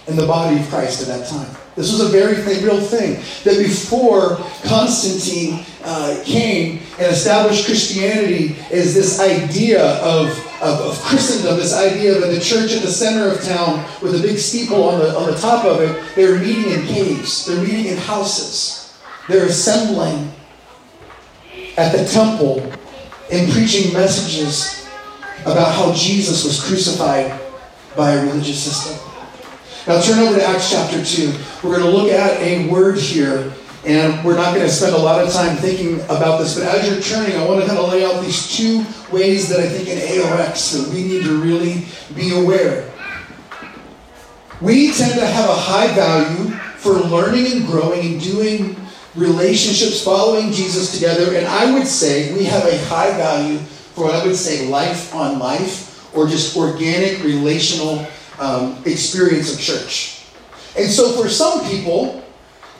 in 0.07 0.15
the 0.15 0.27
body 0.27 0.59
of 0.59 0.69
Christ 0.69 1.01
at 1.01 1.07
that 1.07 1.27
time. 1.27 1.64
This 1.75 1.91
was 1.91 2.01
a 2.01 2.07
very 2.07 2.35
thing, 2.35 2.63
real 2.63 2.79
thing. 2.79 3.15
That 3.43 3.61
before 3.61 4.37
Constantine 4.63 5.65
uh, 5.83 6.21
came 6.23 6.79
and 6.97 7.11
established 7.11 7.65
Christianity 7.65 8.55
as 8.71 8.93
this 8.93 9.19
idea 9.19 9.83
of, 9.97 10.29
of, 10.61 10.79
of, 10.79 11.01
Christendom, 11.01 11.57
this 11.57 11.73
idea 11.73 12.15
of 12.15 12.33
the 12.33 12.39
church 12.39 12.71
at 12.71 12.81
the 12.81 12.91
center 12.91 13.29
of 13.29 13.43
town 13.43 13.83
with 14.01 14.15
a 14.15 14.21
big 14.21 14.37
steeple 14.37 14.83
on 14.83 14.99
the, 14.99 15.17
on 15.17 15.29
the 15.29 15.37
top 15.37 15.65
of 15.65 15.81
it, 15.81 16.15
they 16.15 16.25
were 16.25 16.39
meeting 16.39 16.71
in 16.71 16.85
caves, 16.87 17.45
they're 17.45 17.61
meeting 17.61 17.87
in 17.87 17.97
houses, 17.97 18.97
they're 19.27 19.47
assembling 19.47 20.31
at 21.77 21.91
the 21.91 22.05
temple 22.05 22.61
and 23.31 23.51
preaching 23.51 23.91
messages 23.91 24.87
about 25.41 25.75
how 25.75 25.93
Jesus 25.93 26.45
was 26.45 26.63
crucified 26.63 27.37
by 27.97 28.11
a 28.11 28.25
religious 28.25 28.63
system. 28.63 29.14
Now 29.87 30.01
turn 30.01 30.17
over 30.17 30.39
to 30.39 30.43
Acts 30.43 30.71
chapter 30.71 31.05
2. 31.05 31.31
We're 31.61 31.77
going 31.77 31.83
to 31.83 31.95
look 31.95 32.11
at 32.11 32.41
a 32.41 32.67
word 32.69 32.97
here, 32.97 33.53
and 33.85 34.25
we're 34.25 34.35
not 34.35 34.55
going 34.55 34.65
to 34.65 34.73
spend 34.73 34.95
a 34.95 34.97
lot 34.97 35.23
of 35.23 35.31
time 35.31 35.55
thinking 35.57 36.01
about 36.05 36.39
this, 36.39 36.57
but 36.57 36.63
as 36.63 36.89
you're 36.89 36.99
turning, 37.01 37.37
I 37.37 37.45
want 37.45 37.61
to 37.61 37.67
kind 37.67 37.77
of 37.77 37.89
lay 37.89 38.03
out 38.03 38.19
these 38.23 38.57
two 38.57 38.83
ways 39.11 39.47
that 39.49 39.59
I 39.59 39.69
think 39.69 39.87
in 39.87 39.99
AOX 39.99 40.73
that 40.73 40.91
we 40.91 41.03
need 41.03 41.23
to 41.25 41.39
really 41.39 41.85
be 42.15 42.35
aware. 42.35 42.91
We 44.59 44.91
tend 44.91 45.19
to 45.19 45.25
have 45.27 45.49
a 45.51 45.55
high 45.55 45.93
value 45.93 46.49
for 46.77 46.93
learning 46.93 47.51
and 47.51 47.67
growing 47.67 48.13
and 48.13 48.19
doing 48.19 48.75
relationships, 49.13 50.03
following 50.03 50.51
Jesus 50.51 50.95
together, 50.95 51.35
and 51.35 51.45
I 51.45 51.71
would 51.71 51.85
say 51.85 52.33
we 52.33 52.45
have 52.45 52.65
a 52.65 52.83
high 52.85 53.11
value 53.17 53.59
for 53.59 54.05
what 54.05 54.15
I 54.15 54.25
would 54.25 54.35
say 54.35 54.67
life 54.67 55.13
on 55.13 55.37
life 55.37 56.11
or 56.15 56.27
just 56.27 56.57
organic 56.57 57.23
relational 57.23 58.07
um, 58.39 58.81
experience 58.85 59.53
of 59.53 59.59
church. 59.59 60.25
And 60.77 60.89
so 60.89 61.11
for 61.21 61.29
some 61.29 61.65
people, 61.69 62.23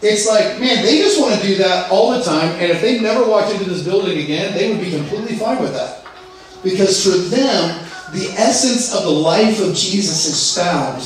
it's 0.01 0.27
like, 0.27 0.59
man, 0.59 0.83
they 0.83 1.00
just 1.00 1.19
want 1.19 1.39
to 1.39 1.47
do 1.47 1.55
that 1.57 1.89
all 1.89 2.12
the 2.12 2.24
time. 2.24 2.50
And 2.59 2.71
if 2.71 2.81
they 2.81 3.00
never 3.00 3.27
walked 3.27 3.51
into 3.51 3.69
this 3.69 3.83
building 3.83 4.19
again, 4.19 4.53
they 4.53 4.69
would 4.69 4.81
be 4.81 4.91
completely 4.91 5.35
fine 5.38 5.62
with 5.62 5.74
that. 5.74 6.05
Because 6.63 7.03
for 7.03 7.17
them, 7.17 7.85
the 8.13 8.27
essence 8.38 8.93
of 8.93 9.03
the 9.03 9.09
life 9.09 9.62
of 9.62 9.75
Jesus 9.75 10.25
is 10.25 10.55
found 10.55 10.97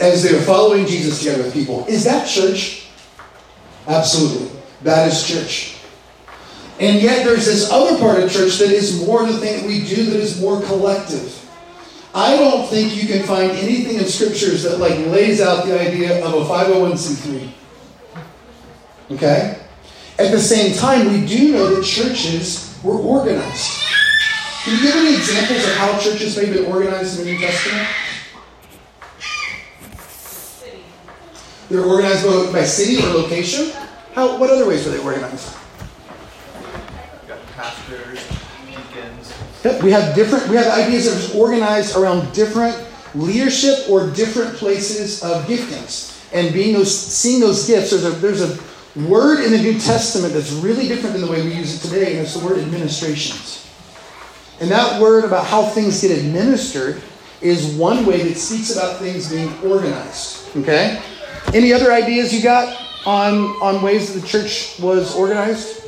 as 0.00 0.22
they're 0.22 0.40
following 0.42 0.86
Jesus 0.86 1.18
together 1.18 1.42
with 1.42 1.52
people. 1.52 1.84
Is 1.86 2.04
that 2.04 2.26
church? 2.28 2.88
Absolutely. 3.86 4.50
That 4.82 5.08
is 5.08 5.26
church. 5.26 5.76
And 6.78 7.02
yet 7.02 7.26
there's 7.26 7.44
this 7.44 7.70
other 7.70 7.98
part 7.98 8.22
of 8.22 8.32
church 8.32 8.56
that 8.58 8.70
is 8.70 9.04
more 9.06 9.26
the 9.26 9.36
thing 9.36 9.60
that 9.60 9.66
we 9.66 9.84
do 9.84 10.04
that 10.04 10.20
is 10.20 10.40
more 10.40 10.62
collective. 10.62 11.39
I 12.14 12.36
don't 12.36 12.66
think 12.66 13.00
you 13.00 13.06
can 13.06 13.24
find 13.24 13.52
anything 13.52 13.96
in 13.96 14.04
scriptures 14.06 14.64
that 14.64 14.78
like 14.78 14.98
lays 15.06 15.40
out 15.40 15.66
the 15.66 15.78
idea 15.78 16.24
of 16.24 16.34
a 16.34 16.44
501c3. 16.44 17.52
Okay? 19.12 19.58
At 20.18 20.30
the 20.32 20.40
same 20.40 20.76
time, 20.76 21.12
we 21.12 21.26
do 21.26 21.52
know 21.52 21.74
that 21.74 21.84
churches 21.84 22.78
were 22.82 22.96
organized. 22.96 23.78
Can 24.64 24.76
you 24.76 24.82
give 24.82 24.96
any 24.96 25.16
examples 25.16 25.64
of 25.64 25.72
how 25.74 25.98
churches 25.98 26.36
may 26.36 26.46
have 26.46 26.54
been 26.54 26.66
organized 26.66 27.18
in 27.18 27.24
the 27.24 27.32
New 27.32 27.38
Testament? 27.38 27.88
They're 31.70 31.84
organized 31.84 32.26
by, 32.26 32.52
by 32.52 32.64
city 32.64 32.98
or 33.06 33.10
location. 33.14 33.70
How? 34.12 34.36
What 34.38 34.50
other 34.50 34.66
ways 34.66 34.84
were 34.84 34.90
they 34.90 34.98
organized? 34.98 35.56
deacons. 37.90 38.09
Yep, 39.64 39.82
we 39.82 39.90
have 39.90 40.14
different. 40.14 40.48
We 40.48 40.56
have 40.56 40.66
ideas 40.66 41.04
that 41.04 41.34
are 41.34 41.38
organized 41.38 41.96
around 41.96 42.32
different 42.32 42.76
leadership 43.14 43.90
or 43.90 44.08
different 44.10 44.54
places 44.56 45.22
of 45.22 45.44
giftings, 45.44 46.24
and 46.32 46.52
being 46.52 46.72
those, 46.72 46.96
seeing 46.96 47.40
those 47.40 47.66
gifts. 47.66 47.90
There's 47.90 48.04
a 48.04 48.10
there's 48.10 48.42
a 48.42 48.58
word 49.08 49.44
in 49.44 49.52
the 49.52 49.58
New 49.58 49.78
Testament 49.78 50.34
that's 50.34 50.52
really 50.52 50.88
different 50.88 51.14
than 51.14 51.24
the 51.24 51.30
way 51.30 51.42
we 51.42 51.52
use 51.52 51.76
it 51.76 51.88
today, 51.88 52.12
and 52.16 52.22
it's 52.22 52.34
the 52.34 52.44
word 52.44 52.58
administrations. 52.58 53.66
And 54.60 54.70
that 54.70 55.00
word 55.00 55.24
about 55.24 55.46
how 55.46 55.62
things 55.62 56.00
get 56.00 56.10
administered 56.10 57.02
is 57.40 57.74
one 57.76 58.04
way 58.04 58.22
that 58.22 58.36
speaks 58.36 58.74
about 58.74 58.98
things 58.98 59.30
being 59.30 59.52
organized. 59.62 60.56
Okay. 60.56 61.02
Any 61.54 61.72
other 61.72 61.92
ideas 61.92 62.32
you 62.32 62.42
got 62.42 62.76
on 63.06 63.44
on 63.62 63.82
ways 63.82 64.12
that 64.12 64.20
the 64.20 64.26
church 64.26 64.78
was 64.78 65.14
organized? 65.14 65.79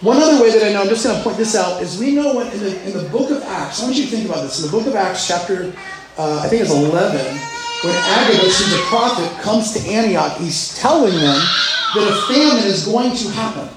One 0.00 0.18
other 0.18 0.40
way 0.40 0.50
that 0.50 0.62
I 0.62 0.72
know, 0.72 0.82
I'm 0.82 0.88
just 0.88 1.04
going 1.04 1.16
to 1.16 1.22
point 1.24 1.36
this 1.36 1.56
out, 1.56 1.82
is 1.82 1.98
we 1.98 2.14
know 2.14 2.38
in 2.40 2.60
the, 2.60 2.86
in 2.86 2.96
the 2.96 3.08
book 3.08 3.30
of 3.30 3.42
Acts, 3.42 3.80
I 3.80 3.84
want 3.84 3.96
you 3.96 4.04
to 4.04 4.10
think 4.10 4.28
about 4.28 4.42
this. 4.42 4.62
In 4.62 4.70
the 4.70 4.76
book 4.76 4.86
of 4.86 4.94
Acts, 4.94 5.26
chapter, 5.26 5.72
uh, 6.16 6.42
I 6.44 6.48
think 6.48 6.62
it's 6.62 6.70
11, 6.70 6.92
when 7.82 7.96
Agabus, 7.96 8.58
who's 8.58 8.74
a 8.74 8.82
prophet, 8.84 9.42
comes 9.42 9.72
to 9.72 9.90
Antioch, 9.90 10.36
he's 10.38 10.78
telling 10.78 11.14
them 11.14 11.40
that 11.94 12.12
a 12.12 12.32
famine 12.32 12.64
is 12.64 12.86
going 12.86 13.14
to 13.16 13.28
happen. 13.30 13.68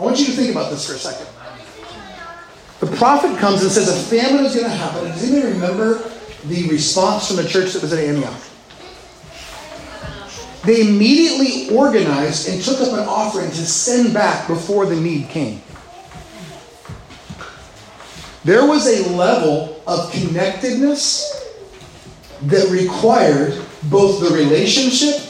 I 0.00 0.02
want 0.02 0.18
you 0.18 0.26
to 0.26 0.32
think 0.32 0.50
about 0.50 0.70
this 0.70 0.86
for 0.86 0.94
a 0.94 0.98
second. 0.98 1.26
The 2.80 2.96
prophet 2.96 3.38
comes 3.38 3.62
and 3.62 3.70
says 3.70 3.88
a 3.88 4.08
famine 4.08 4.46
is 4.46 4.54
going 4.54 4.66
to 4.66 4.76
happen. 4.76 5.04
And 5.04 5.14
does 5.14 5.30
anybody 5.30 5.52
remember 5.52 6.10
the 6.44 6.68
response 6.68 7.28
from 7.28 7.36
the 7.36 7.48
church 7.48 7.72
that 7.74 7.82
was 7.82 7.92
at 7.92 8.02
Antioch? 8.02 8.40
They 10.64 10.88
immediately 10.88 11.74
organized 11.74 12.48
and 12.48 12.62
took 12.62 12.80
up 12.80 12.92
an 12.92 13.08
offering 13.08 13.50
to 13.50 13.66
send 13.66 14.12
back 14.12 14.48
before 14.48 14.84
the 14.84 14.96
need 14.96 15.28
came. 15.28 15.62
There 18.46 18.64
was 18.64 18.86
a 18.86 19.10
level 19.10 19.82
of 19.88 20.12
connectedness 20.12 21.50
that 22.42 22.70
required 22.70 23.60
both 23.90 24.20
the 24.20 24.32
relationship 24.36 25.20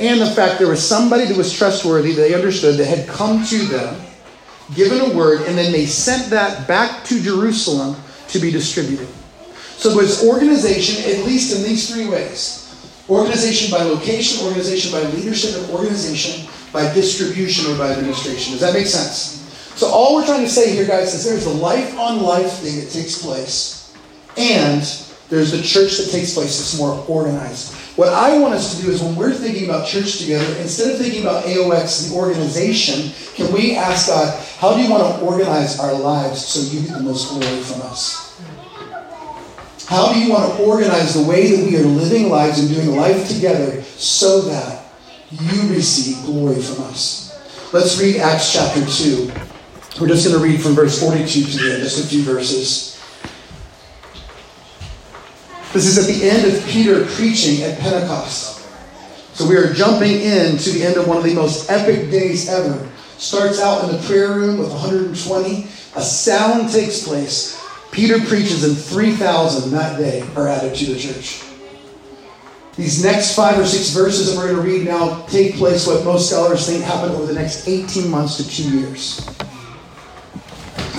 and 0.00 0.20
the 0.20 0.26
fact 0.26 0.58
there 0.58 0.66
was 0.66 0.84
somebody 0.84 1.24
that 1.26 1.36
was 1.36 1.56
trustworthy, 1.56 2.14
they 2.14 2.34
understood, 2.34 2.76
that 2.78 2.86
had 2.86 3.06
come 3.06 3.44
to 3.46 3.58
them, 3.66 4.02
given 4.74 5.00
a 5.00 5.16
word, 5.16 5.42
and 5.42 5.56
then 5.56 5.70
they 5.70 5.86
sent 5.86 6.30
that 6.30 6.66
back 6.66 7.04
to 7.04 7.22
Jerusalem 7.22 7.94
to 8.26 8.40
be 8.40 8.50
distributed. 8.50 9.06
So 9.76 9.90
there 9.90 9.98
was 9.98 10.26
organization, 10.26 11.04
at 11.12 11.24
least 11.24 11.56
in 11.56 11.62
these 11.62 11.88
three 11.88 12.08
ways 12.08 12.60
organization 13.08 13.70
by 13.70 13.84
location, 13.84 14.44
organization 14.44 14.90
by 14.90 15.02
leadership, 15.10 15.54
and 15.62 15.70
organization 15.70 16.48
by 16.72 16.92
distribution 16.92 17.70
or 17.70 17.78
by 17.78 17.92
administration. 17.92 18.54
Does 18.54 18.62
that 18.62 18.74
make 18.74 18.88
sense? 18.88 19.43
So 19.76 19.88
all 19.88 20.14
we're 20.14 20.24
trying 20.24 20.44
to 20.44 20.50
say 20.50 20.72
here, 20.72 20.86
guys, 20.86 21.14
is 21.14 21.24
there's 21.24 21.46
a 21.46 21.50
life 21.50 21.98
on 21.98 22.22
life 22.22 22.52
thing 22.58 22.80
that 22.80 22.90
takes 22.90 23.20
place, 23.20 23.92
and 24.36 24.82
there's 25.28 25.50
the 25.50 25.62
church 25.62 25.98
that 25.98 26.10
takes 26.12 26.34
place 26.34 26.58
that's 26.58 26.78
more 26.78 27.04
organized. 27.08 27.74
What 27.96 28.08
I 28.08 28.38
want 28.38 28.54
us 28.54 28.76
to 28.76 28.82
do 28.82 28.90
is 28.90 29.02
when 29.02 29.16
we're 29.16 29.32
thinking 29.32 29.64
about 29.64 29.86
church 29.86 30.18
together, 30.18 30.46
instead 30.60 30.92
of 30.92 30.98
thinking 30.98 31.22
about 31.22 31.44
AOX, 31.44 32.08
the 32.08 32.16
organization, 32.16 33.12
can 33.34 33.52
we 33.52 33.76
ask 33.76 34.08
God, 34.08 34.36
how 34.58 34.76
do 34.76 34.82
you 34.82 34.90
want 34.90 35.02
to 35.02 35.24
organize 35.24 35.78
our 35.80 35.94
lives 35.94 36.44
so 36.44 36.60
you 36.74 36.86
get 36.86 36.98
the 36.98 37.02
most 37.02 37.30
glory 37.30 37.62
from 37.62 37.82
us? 37.82 38.40
How 39.86 40.12
do 40.12 40.20
you 40.20 40.30
want 40.30 40.56
to 40.56 40.64
organize 40.64 41.14
the 41.14 41.28
way 41.28 41.54
that 41.54 41.68
we 41.68 41.76
are 41.76 41.84
living 41.84 42.30
lives 42.30 42.58
and 42.58 42.68
doing 42.68 42.96
life 42.96 43.28
together 43.28 43.82
so 43.82 44.40
that 44.42 44.84
you 45.30 45.68
receive 45.68 46.24
glory 46.26 46.60
from 46.60 46.84
us? 46.84 47.72
Let's 47.72 48.00
read 48.00 48.16
Acts 48.16 48.52
chapter 48.52 48.84
2. 48.84 49.53
We're 50.00 50.08
just 50.08 50.26
going 50.26 50.36
to 50.36 50.44
read 50.44 50.60
from 50.60 50.74
verse 50.74 51.00
42 51.00 51.44
to 51.52 51.56
the 51.56 51.72
end, 51.72 51.82
just 51.84 52.04
a 52.04 52.08
few 52.08 52.22
verses. 52.22 53.00
This 55.72 55.86
is 55.86 55.98
at 55.98 56.12
the 56.12 56.28
end 56.28 56.52
of 56.52 56.66
Peter 56.66 57.04
preaching 57.06 57.62
at 57.62 57.78
Pentecost. 57.78 58.68
So 59.34 59.48
we 59.48 59.56
are 59.56 59.72
jumping 59.72 60.20
in 60.20 60.56
to 60.58 60.70
the 60.70 60.84
end 60.84 60.96
of 60.96 61.06
one 61.06 61.16
of 61.16 61.22
the 61.22 61.34
most 61.34 61.70
epic 61.70 62.10
days 62.10 62.48
ever. 62.48 62.88
Starts 63.18 63.60
out 63.60 63.84
in 63.84 63.94
the 63.94 64.02
prayer 64.02 64.32
room 64.32 64.58
with 64.58 64.70
120. 64.70 65.64
A 65.94 66.02
sound 66.02 66.70
takes 66.72 67.06
place. 67.06 67.60
Peter 67.92 68.18
preaches, 68.18 68.64
and 68.64 68.76
3,000 68.76 69.70
that 69.70 69.96
day 69.96 70.22
are 70.34 70.48
added 70.48 70.74
to 70.74 70.86
the 70.86 70.98
church. 70.98 71.44
These 72.74 73.04
next 73.04 73.36
five 73.36 73.56
or 73.56 73.64
six 73.64 73.90
verses 73.90 74.32
that 74.32 74.36
we're 74.36 74.52
going 74.52 74.64
to 74.64 74.68
read 74.68 74.84
now 74.88 75.24
take 75.26 75.54
place, 75.54 75.86
what 75.86 76.04
most 76.04 76.30
scholars 76.30 76.66
think 76.66 76.82
happened 76.82 77.14
over 77.14 77.26
the 77.26 77.32
next 77.32 77.68
18 77.68 78.10
months 78.10 78.36
to 78.38 78.48
two 78.48 78.78
years. 78.80 79.24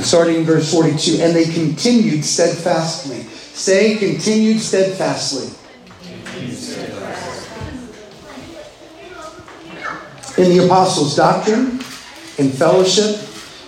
Starting 0.06 0.36
in 0.36 0.44
verse 0.44 0.72
42, 0.72 1.22
and 1.22 1.36
they 1.36 1.46
continued 1.46 2.24
steadfastly 2.24 3.26
Say, 3.56 3.96
continued 3.96 4.60
steadfastly. 4.60 5.48
In 10.38 10.58
the 10.58 10.66
apostles' 10.66 11.16
doctrine, 11.16 11.80
in 12.38 12.52
fellowship, 12.52 13.18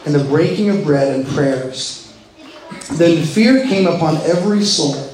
in 0.06 0.12
the 0.12 0.26
breaking 0.26 0.70
of 0.70 0.84
bread 0.84 1.16
and 1.16 1.26
prayers. 1.26 2.14
Then 2.92 3.26
fear 3.26 3.66
came 3.66 3.88
upon 3.88 4.18
every 4.18 4.62
soul, 4.62 5.10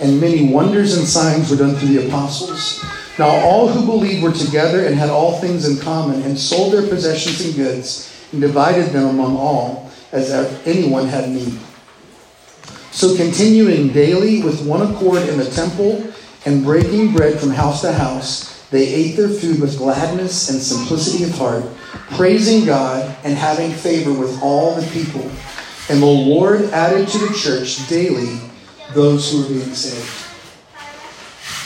and 0.00 0.20
many 0.20 0.48
wonders 0.48 0.96
and 0.96 1.08
signs 1.08 1.50
were 1.50 1.56
done 1.56 1.74
through 1.74 1.88
the 1.88 2.06
apostles. 2.06 2.84
Now 3.18 3.30
all 3.30 3.66
who 3.66 3.84
believed 3.84 4.22
were 4.22 4.32
together 4.32 4.86
and 4.86 4.94
had 4.94 5.10
all 5.10 5.40
things 5.40 5.68
in 5.68 5.82
common, 5.82 6.22
and 6.22 6.38
sold 6.38 6.72
their 6.72 6.86
possessions 6.86 7.44
and 7.44 7.56
goods, 7.56 8.14
and 8.30 8.40
divided 8.40 8.92
them 8.92 9.08
among 9.08 9.36
all, 9.36 9.83
as 10.14 10.30
if 10.30 10.66
anyone 10.66 11.06
had 11.06 11.28
need. 11.28 11.58
So, 12.92 13.16
continuing 13.16 13.88
daily 13.88 14.42
with 14.42 14.64
one 14.64 14.94
accord 14.94 15.28
in 15.28 15.36
the 15.36 15.50
temple 15.50 16.06
and 16.46 16.62
breaking 16.62 17.12
bread 17.12 17.40
from 17.40 17.50
house 17.50 17.80
to 17.82 17.92
house, 17.92 18.68
they 18.70 18.86
ate 18.86 19.16
their 19.16 19.28
food 19.28 19.60
with 19.60 19.76
gladness 19.76 20.48
and 20.48 20.60
simplicity 20.60 21.24
of 21.24 21.32
heart, 21.32 21.64
praising 22.12 22.64
God 22.64 23.16
and 23.24 23.34
having 23.34 23.72
favor 23.72 24.12
with 24.12 24.40
all 24.40 24.76
the 24.76 24.86
people. 24.92 25.28
And 25.88 26.00
the 26.00 26.06
Lord 26.06 26.62
added 26.66 27.08
to 27.08 27.18
the 27.18 27.34
church 27.34 27.86
daily 27.88 28.38
those 28.94 29.30
who 29.30 29.42
were 29.42 29.48
being 29.48 29.74
saved. 29.74 30.20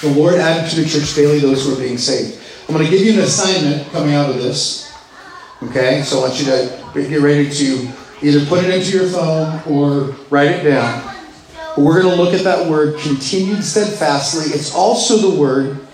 The 0.00 0.18
Lord 0.18 0.36
added 0.36 0.70
to 0.70 0.82
the 0.82 0.88
church 0.88 1.14
daily 1.14 1.38
those 1.40 1.64
who 1.64 1.74
were 1.74 1.80
being 1.80 1.98
saved. 1.98 2.40
I'm 2.68 2.74
going 2.74 2.86
to 2.86 2.90
give 2.90 3.04
you 3.04 3.12
an 3.14 3.20
assignment 3.20 3.90
coming 3.92 4.14
out 4.14 4.30
of 4.30 4.36
this. 4.36 4.92
Okay? 5.62 6.02
So 6.02 6.18
I 6.18 6.28
want 6.28 6.40
you 6.40 6.46
to 6.46 7.08
get 7.08 7.20
ready 7.20 7.50
to 7.50 7.88
either 8.22 8.44
put 8.46 8.64
it 8.64 8.74
into 8.74 8.96
your 8.96 9.08
phone 9.08 9.60
or 9.66 10.16
write 10.30 10.50
it 10.50 10.64
down. 10.64 11.14
We're 11.76 12.02
going 12.02 12.16
to 12.16 12.22
look 12.22 12.34
at 12.34 12.44
that 12.44 12.68
word 12.68 12.98
continued 12.98 13.62
steadfastly. 13.62 14.52
It's 14.52 14.74
also 14.74 15.30
the 15.30 15.40
word 15.40 15.86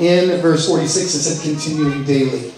in 0.00 0.40
verse 0.40 0.66
46 0.68 1.12
that 1.12 1.18
said 1.20 1.42
continuing 1.42 2.04
daily. 2.04 2.52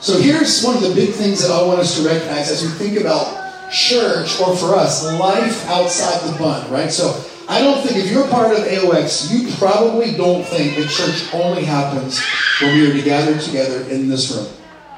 So 0.00 0.20
here's 0.20 0.62
one 0.62 0.76
of 0.76 0.82
the 0.82 0.94
big 0.94 1.10
things 1.14 1.42
that 1.42 1.50
I 1.50 1.66
want 1.66 1.80
us 1.80 1.96
to 1.96 2.06
recognize 2.06 2.50
as 2.50 2.62
we 2.62 2.68
think 2.68 3.00
about 3.00 3.42
church, 3.72 4.38
or 4.40 4.54
for 4.54 4.74
us, 4.74 5.04
life 5.18 5.66
outside 5.68 6.30
the 6.30 6.38
bun, 6.38 6.70
right? 6.70 6.90
So 6.90 7.24
I 7.48 7.60
don't 7.60 7.82
think 7.82 8.04
if 8.04 8.10
you're 8.10 8.28
part 8.28 8.52
of 8.52 8.64
AOX, 8.64 9.32
you 9.32 9.52
probably 9.56 10.12
don't 10.12 10.44
think 10.44 10.76
that 10.76 10.88
church 10.90 11.34
only 11.34 11.64
happens 11.64 12.20
when 12.60 12.74
we 12.74 12.90
are 12.90 12.92
together 12.92 13.38
together 13.38 13.80
in 13.90 14.08
this 14.08 14.30
room. 14.30 14.46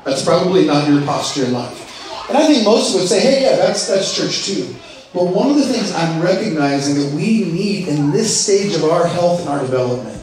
That's 0.05 0.25
probably 0.25 0.67
not 0.67 0.89
your 0.89 1.01
posture 1.03 1.45
in 1.45 1.53
life. 1.53 1.86
And 2.29 2.37
I 2.37 2.47
think 2.47 2.65
most 2.65 2.95
would 2.95 3.09
say, 3.09 3.21
hey, 3.21 3.43
yeah, 3.43 3.57
that's 3.57 3.89
that's 3.89 4.17
church 4.17 4.47
too. 4.47 4.75
But 5.15 5.27
one 5.27 5.51
of 5.51 5.57
the 5.57 5.67
things 5.67 5.93
I'm 5.93 6.21
recognizing 6.21 6.97
that 6.97 7.15
we 7.15 7.45
need 7.45 7.89
in 7.89 8.11
this 8.11 8.45
stage 8.45 8.75
of 8.75 8.85
our 8.85 9.07
health 9.07 9.41
and 9.41 9.49
our 9.49 9.61
development 9.61 10.23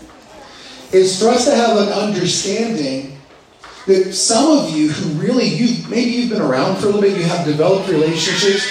is 0.91 1.19
for 1.19 1.29
us 1.29 1.45
to 1.45 1.55
have 1.55 1.77
an 1.77 1.89
understanding 1.89 3.17
that 3.87 4.13
some 4.13 4.57
of 4.57 4.69
you 4.69 4.89
who 4.89 5.19
really 5.19 5.45
you 5.45 5.87
maybe 5.89 6.11
you've 6.11 6.29
been 6.29 6.41
around 6.41 6.77
for 6.77 6.83
a 6.83 6.89
little 6.89 7.01
bit, 7.01 7.17
you 7.17 7.23
have 7.23 7.45
developed 7.45 7.89
relationships, 7.89 8.65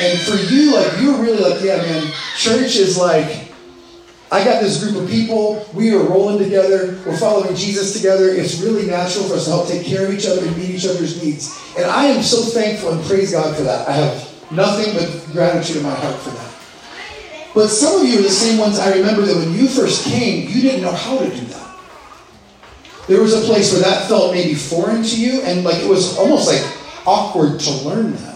and 0.00 0.18
for 0.20 0.36
you, 0.36 0.74
like 0.74 0.92
you're 1.00 1.20
really 1.20 1.38
like, 1.38 1.62
yeah, 1.62 1.76
man, 1.76 2.12
church 2.36 2.76
is 2.76 2.96
like 2.96 3.45
I 4.32 4.44
got 4.44 4.60
this 4.60 4.82
group 4.82 5.02
of 5.02 5.08
people. 5.08 5.64
We 5.72 5.94
are 5.94 6.02
rolling 6.02 6.38
together. 6.38 6.98
We're 7.06 7.16
following 7.16 7.54
Jesus 7.54 7.92
together. 7.92 8.28
It's 8.28 8.60
really 8.60 8.86
natural 8.86 9.24
for 9.24 9.34
us 9.34 9.44
to 9.44 9.50
help 9.50 9.68
take 9.68 9.86
care 9.86 10.06
of 10.06 10.12
each 10.12 10.26
other 10.26 10.44
and 10.44 10.56
meet 10.56 10.70
each 10.70 10.86
other's 10.86 11.22
needs. 11.22 11.56
And 11.76 11.86
I 11.86 12.06
am 12.06 12.22
so 12.22 12.42
thankful 12.42 12.92
and 12.92 13.04
praise 13.04 13.32
God 13.32 13.56
for 13.56 13.62
that. 13.62 13.88
I 13.88 13.92
have 13.92 14.36
Nothing 14.50 14.94
but 14.94 15.32
gratitude 15.32 15.78
in 15.78 15.82
my 15.82 15.94
heart 15.94 16.16
for 16.20 16.30
that. 16.30 16.52
But 17.54 17.68
some 17.68 18.00
of 18.00 18.06
you 18.06 18.18
are 18.18 18.22
the 18.22 18.30
same 18.30 18.58
ones 18.58 18.78
I 18.78 18.94
remember 18.94 19.22
that 19.22 19.34
when 19.34 19.52
you 19.52 19.66
first 19.66 20.04
came, 20.04 20.48
you 20.48 20.60
didn't 20.60 20.82
know 20.82 20.92
how 20.92 21.18
to 21.18 21.28
do 21.28 21.44
that. 21.46 21.78
There 23.08 23.20
was 23.20 23.34
a 23.34 23.40
place 23.46 23.72
where 23.72 23.82
that 23.82 24.08
felt 24.08 24.32
maybe 24.32 24.54
foreign 24.54 25.02
to 25.02 25.20
you, 25.20 25.40
and 25.42 25.64
like 25.64 25.82
it 25.82 25.88
was 25.88 26.18
almost 26.18 26.48
like 26.48 26.62
awkward 27.06 27.58
to 27.60 27.70
learn 27.88 28.12
that. 28.12 28.35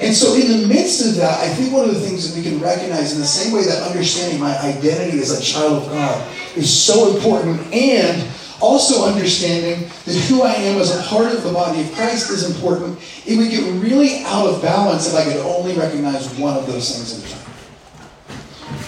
And 0.00 0.14
so, 0.14 0.34
in 0.34 0.60
the 0.62 0.66
midst 0.66 1.06
of 1.06 1.16
that, 1.16 1.40
I 1.40 1.48
think 1.54 1.72
one 1.72 1.88
of 1.88 1.94
the 1.94 2.00
things 2.00 2.28
that 2.28 2.36
we 2.36 2.48
can 2.48 2.60
recognize 2.60 3.12
in 3.12 3.20
the 3.20 3.26
same 3.26 3.52
way 3.52 3.64
that 3.64 3.82
understanding 3.82 4.40
my 4.40 4.58
identity 4.60 5.18
as 5.20 5.38
a 5.38 5.42
child 5.42 5.82
of 5.82 5.88
God 5.90 6.26
is 6.56 6.72
so 6.72 7.14
important, 7.14 7.60
and 7.72 8.26
also 8.60 9.04
understanding 9.04 9.88
that 10.04 10.14
who 10.28 10.42
I 10.42 10.52
am 10.52 10.80
as 10.80 10.96
a 10.96 11.02
part 11.08 11.32
of 11.32 11.42
the 11.42 11.52
body 11.52 11.82
of 11.82 11.92
Christ 11.92 12.30
is 12.30 12.54
important. 12.54 12.98
It 13.26 13.36
would 13.36 13.50
get 13.50 13.64
really 13.82 14.24
out 14.24 14.46
of 14.46 14.62
balance 14.62 15.12
if 15.12 15.14
I 15.14 15.24
could 15.24 15.44
only 15.44 15.74
recognize 15.74 16.32
one 16.38 16.56
of 16.56 16.66
those 16.66 16.96
things 16.96 17.18
at 17.18 17.30
a 17.30 17.34
time. 17.34 17.42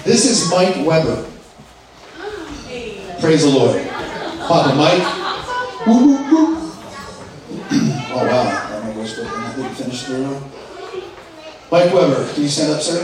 This 0.05 0.25
is 0.25 0.51
Mike 0.51 0.87
Weber. 0.87 1.27
Praise 3.21 3.43
the 3.43 3.51
Lord. 3.51 3.83
Papa 4.47 4.75
Mike. 4.75 5.87
Woo, 5.87 6.07
woo, 6.07 6.31
woo. 6.31 6.55
oh, 8.13 8.27
wow. 8.27 8.71
I 8.71 9.57
didn't 9.57 9.75
finish 9.75 10.03
the 10.05 10.15
room. 10.15 10.54
Mike 11.75 11.93
Weber, 11.93 12.33
can 12.33 12.45
you 12.45 12.49
stand 12.49 12.73
up, 12.73 12.81
sir? 12.81 13.03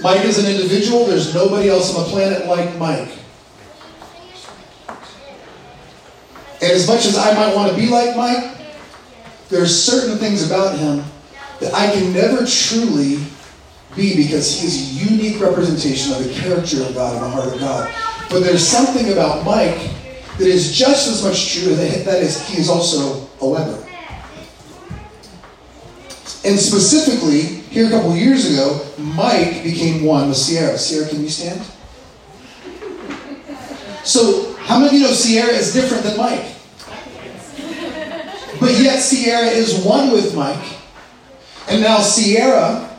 Mike 0.00 0.24
is 0.24 0.38
an 0.38 0.48
individual. 0.48 1.04
There's 1.04 1.34
nobody 1.34 1.68
else 1.68 1.92
on 1.92 2.04
the 2.04 2.08
planet 2.08 2.46
like 2.46 2.76
Mike. 2.76 3.08
And 6.62 6.70
as 6.70 6.86
much 6.86 7.04
as 7.06 7.18
I 7.18 7.34
might 7.34 7.52
want 7.52 7.72
to 7.72 7.76
be 7.76 7.88
like 7.88 8.14
Mike, 8.16 8.56
there 9.48 9.60
are 9.60 9.66
certain 9.66 10.18
things 10.18 10.46
about 10.46 10.78
him 10.78 11.02
that 11.58 11.74
I 11.74 11.90
can 11.90 12.12
never 12.12 12.46
truly 12.46 13.24
be 13.96 14.14
because 14.14 14.60
he 14.60 14.68
is 14.68 15.02
a 15.02 15.10
unique 15.10 15.40
representation 15.40 16.12
of 16.12 16.22
the 16.22 16.32
character 16.32 16.84
of 16.84 16.94
God 16.94 17.16
and 17.16 17.24
the 17.24 17.28
heart 17.28 17.52
of 17.52 17.58
God. 17.58 17.92
But 18.30 18.44
there's 18.44 18.64
something 18.64 19.10
about 19.10 19.44
Mike 19.44 19.90
that 20.38 20.46
is 20.46 20.78
just 20.78 21.08
as 21.08 21.24
much 21.24 21.54
true 21.54 21.74
that, 21.74 22.04
that 22.04 22.22
is 22.22 22.46
he 22.46 22.56
is 22.56 22.68
also 22.68 23.28
a 23.40 23.48
Weber. 23.48 23.89
And 26.42 26.58
specifically, 26.58 27.42
here 27.42 27.86
a 27.86 27.90
couple 27.90 28.16
years 28.16 28.50
ago, 28.50 28.86
Mike 28.98 29.62
became 29.62 30.04
one 30.04 30.28
with 30.28 30.38
Sierra. 30.38 30.78
Sierra, 30.78 31.08
can 31.08 31.20
you 31.20 31.28
stand? 31.28 31.60
So, 34.04 34.54
how 34.54 34.78
many 34.78 34.88
of 34.88 34.92
you 34.94 35.00
know 35.00 35.12
Sierra 35.12 35.52
is 35.52 35.74
different 35.74 36.02
than 36.02 36.16
Mike? 36.16 36.46
But 38.58 38.78
yet 38.78 39.00
Sierra 39.00 39.46
is 39.46 39.84
one 39.84 40.12
with 40.12 40.34
Mike. 40.34 40.78
And 41.68 41.82
now 41.82 41.98
Sierra 41.98 42.90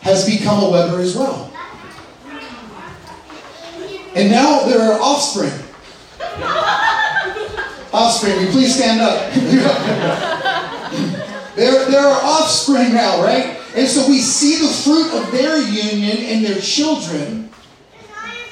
has 0.00 0.26
become 0.26 0.62
a 0.62 0.70
Weber 0.70 1.00
as 1.00 1.16
well. 1.16 1.52
And 4.14 4.30
now 4.30 4.66
there 4.66 4.92
are 4.92 5.00
offspring. 5.00 5.52
offspring, 7.92 8.40
you 8.40 8.46
please 8.48 8.76
stand 8.76 9.00
up. 9.00 10.28
there, 11.56 11.90
there 11.90 12.06
are 12.06 12.22
offspring 12.22 12.94
now, 12.94 13.22
right? 13.22 13.58
And 13.76 13.88
so 13.88 14.08
we 14.08 14.20
see 14.20 14.58
the 14.58 14.72
fruit 14.72 15.12
of 15.12 15.30
their 15.32 15.58
union 15.58 16.18
in 16.18 16.42
their 16.42 16.60
children. 16.60 17.50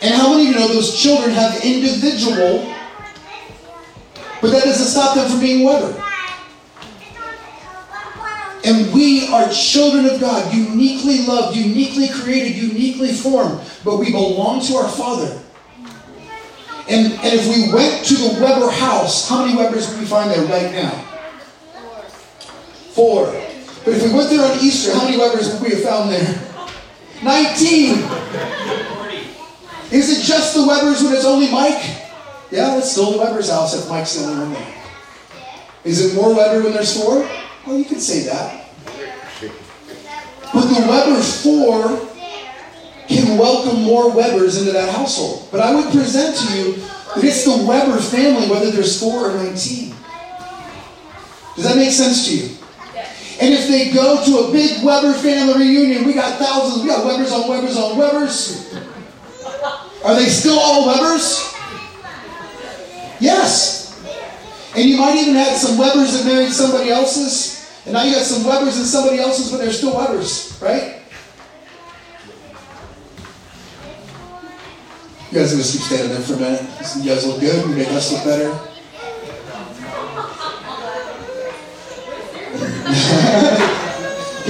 And 0.02 0.14
how 0.14 0.30
many 0.30 0.48
of 0.48 0.54
you 0.54 0.58
know 0.58 0.68
those 0.68 1.00
children 1.00 1.30
have 1.30 1.62
individual, 1.62 2.74
but 4.40 4.50
that 4.50 4.64
doesn't 4.64 4.86
stop 4.86 5.14
them 5.14 5.28
from 5.30 5.40
being 5.40 5.64
Weber? 5.64 6.02
And 8.64 8.92
we 8.92 9.26
are 9.28 9.48
children 9.50 10.06
of 10.06 10.20
God, 10.20 10.52
uniquely 10.54 11.26
loved, 11.26 11.56
uniquely 11.56 12.08
created, 12.08 12.56
uniquely 12.56 13.12
formed, 13.12 13.60
but 13.84 13.96
we 13.96 14.10
belong 14.10 14.60
to 14.66 14.74
our 14.76 14.88
Father. 14.88 15.40
And, 16.88 17.12
and 17.12 17.34
if 17.34 17.46
we 17.46 17.72
went 17.72 18.04
to 18.06 18.14
the 18.14 18.40
Weber 18.40 18.70
house, 18.70 19.28
how 19.28 19.44
many 19.44 19.56
Webers 19.56 19.88
would 19.88 20.00
we 20.00 20.06
find 20.06 20.30
there 20.30 20.44
right 20.44 20.72
now? 20.72 21.09
Four. 23.00 23.32
But 23.82 23.94
if 23.94 24.02
we 24.02 24.12
went 24.12 24.28
there 24.28 24.44
on 24.44 24.58
Easter, 24.58 24.92
how 24.92 25.04
many 25.06 25.16
Webers 25.16 25.50
would 25.50 25.62
we 25.62 25.70
have 25.70 25.82
found 25.82 26.10
there? 26.12 26.38
19. 27.22 27.96
Is 29.90 30.18
it 30.18 30.22
just 30.22 30.54
the 30.54 30.66
Webers 30.66 31.02
when 31.02 31.14
it's 31.14 31.24
only 31.24 31.50
Mike? 31.50 31.82
Yeah, 32.50 32.76
it's 32.76 32.92
still 32.92 33.12
the 33.12 33.18
Weber's 33.18 33.48
house 33.48 33.72
if 33.72 33.88
Mike's 33.88 34.16
the 34.16 34.26
only 34.26 34.40
one 34.40 34.52
there. 34.52 34.74
Is 35.84 36.04
it 36.04 36.14
more 36.14 36.34
Weber 36.34 36.62
when 36.62 36.74
there's 36.74 36.94
four? 36.94 37.26
Well, 37.66 37.78
you 37.78 37.86
could 37.86 38.02
say 38.02 38.24
that. 38.24 38.68
But 40.52 40.66
the 40.66 40.86
Weber 40.86 41.22
four 41.22 42.06
can 43.08 43.38
welcome 43.38 43.80
more 43.80 44.14
Webers 44.14 44.58
into 44.58 44.72
that 44.72 44.94
household. 44.94 45.48
But 45.50 45.60
I 45.60 45.74
would 45.74 45.90
present 45.90 46.36
to 46.36 46.54
you 46.54 46.72
that 47.14 47.24
it's 47.24 47.46
the 47.46 47.64
Weber 47.66 47.96
family, 47.96 48.46
whether 48.50 48.70
there's 48.70 49.00
four 49.00 49.30
or 49.30 49.36
19. 49.38 49.94
Does 51.56 51.64
that 51.64 51.76
make 51.76 51.92
sense 51.92 52.28
to 52.28 52.36
you? 52.36 52.59
And 53.40 53.54
if 53.54 53.68
they 53.68 53.90
go 53.90 54.22
to 54.24 54.48
a 54.48 54.52
big 54.52 54.84
Weber 54.84 55.14
family 55.14 55.54
reunion, 55.54 56.04
we 56.04 56.12
got 56.12 56.38
thousands, 56.38 56.82
we 56.82 56.88
got 56.88 57.06
Webers 57.06 57.32
on 57.32 57.48
Webers 57.48 57.76
on 57.76 57.96
Webers. 57.96 58.74
Are 60.04 60.14
they 60.14 60.26
still 60.26 60.58
all 60.58 60.86
Webers? 60.86 61.54
Yes. 63.18 63.80
And 64.76 64.88
you 64.88 64.98
might 64.98 65.16
even 65.16 65.34
have 65.34 65.56
some 65.56 65.78
Webers 65.78 66.12
that 66.12 66.26
married 66.26 66.52
somebody 66.52 66.90
else's. 66.90 67.82
And 67.86 67.94
now 67.94 68.02
you 68.02 68.14
got 68.14 68.24
some 68.24 68.44
Webers 68.44 68.76
and 68.76 68.86
somebody 68.86 69.18
else's, 69.18 69.50
but 69.50 69.58
they're 69.58 69.72
still 69.72 69.96
Webers, 69.96 70.58
right? 70.60 71.02
You 75.30 75.38
guys 75.38 75.52
are 75.52 75.56
going 75.56 75.66
to 75.66 75.72
keep 75.72 75.80
standing 75.82 76.08
there 76.10 76.20
for 76.20 76.34
a 76.34 76.38
minute. 76.38 76.62
You 76.96 77.04
guys 77.04 77.26
look 77.26 77.40
good. 77.40 77.70
You 77.70 77.76
make 77.76 77.88
us 77.88 78.12
look 78.12 78.24
better. 78.24 78.69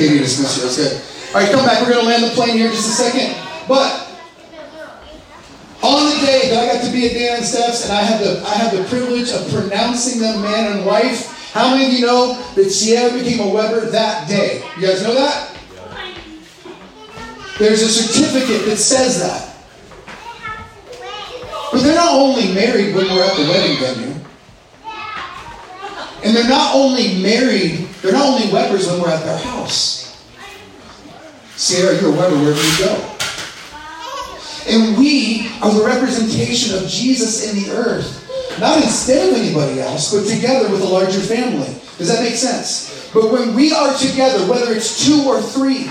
Katie 0.01 0.19
dismissed 0.19 0.57
you. 0.57 0.63
That's 0.65 0.77
good. 0.81 0.97
All 1.35 1.43
right, 1.43 1.53
come 1.53 1.65
back. 1.67 1.83
We're 1.83 1.93
going 1.93 2.01
to 2.01 2.09
land 2.09 2.25
the 2.25 2.31
plane 2.31 2.57
here 2.57 2.67
in 2.67 2.73
just 2.73 2.89
a 2.89 3.05
second. 3.05 3.37
But 3.69 4.09
on 5.83 6.09
the 6.09 6.17
day 6.25 6.49
that 6.49 6.57
I 6.57 6.73
got 6.73 6.85
to 6.87 6.91
be 6.91 7.07
at 7.07 7.13
Dan 7.13 7.37
and 7.37 7.45
Steph's, 7.45 7.85
and 7.85 7.93
I 7.93 8.01
have 8.01 8.21
the 8.21 8.43
I 8.47 8.55
have 8.55 8.73
the 8.73 8.85
privilege 8.85 9.31
of 9.31 9.47
pronouncing 9.53 10.19
them 10.21 10.41
man 10.41 10.73
and 10.73 10.87
wife. 10.87 11.53
How 11.53 11.75
many 11.75 11.87
of 11.87 11.93
you 11.93 12.07
know 12.07 12.43
that 12.55 12.71
Sierra 12.71 13.13
became 13.13 13.41
a 13.41 13.49
Weber 13.49 13.91
that 13.91 14.27
day? 14.27 14.65
You 14.77 14.87
guys 14.87 15.03
know 15.03 15.15
that? 15.15 15.55
There's 17.59 17.83
a 17.83 17.89
certificate 17.91 18.65
that 18.67 18.79
says 18.79 19.21
that. 19.21 19.55
But 21.73 21.83
they're 21.83 21.95
not 21.95 22.15
only 22.15 22.55
married 22.55 22.95
when 22.95 23.05
we're 23.07 23.23
at 23.23 23.37
the 23.37 23.43
wedding 23.43 23.77
venue. 23.79 24.15
And 26.25 26.35
they're 26.35 26.49
not 26.49 26.75
only 26.75 27.23
married, 27.23 27.90
they're 28.03 28.13
not 28.13 28.27
only 28.27 28.53
Webers 28.53 28.87
when 28.87 29.01
we're 29.01 29.11
at 29.11 29.25
their 29.25 29.39
house. 29.39 30.01
Sierra, 31.57 32.01
you're 32.01 32.15
a 32.15 32.17
Weber 32.17 32.37
wherever 32.37 32.63
you 32.63 32.79
go. 32.79 33.17
And 34.67 34.97
we 34.97 35.51
are 35.63 35.73
the 35.73 35.85
representation 35.85 36.75
of 36.77 36.89
Jesus 36.89 37.51
in 37.51 37.63
the 37.63 37.71
earth. 37.77 38.17
Not 38.59 38.83
instead 38.83 39.29
of 39.29 39.39
anybody 39.39 39.81
else, 39.81 40.15
but 40.15 40.27
together 40.27 40.71
with 40.71 40.81
a 40.81 40.87
larger 40.87 41.21
family. 41.21 41.75
Does 41.99 42.09
that 42.09 42.23
make 42.23 42.35
sense? 42.35 43.11
But 43.13 43.31
when 43.31 43.55
we 43.55 43.73
are 43.73 43.97
together, 43.97 44.49
whether 44.51 44.73
it's 44.73 45.05
two 45.05 45.25
or 45.27 45.43
three, 45.43 45.91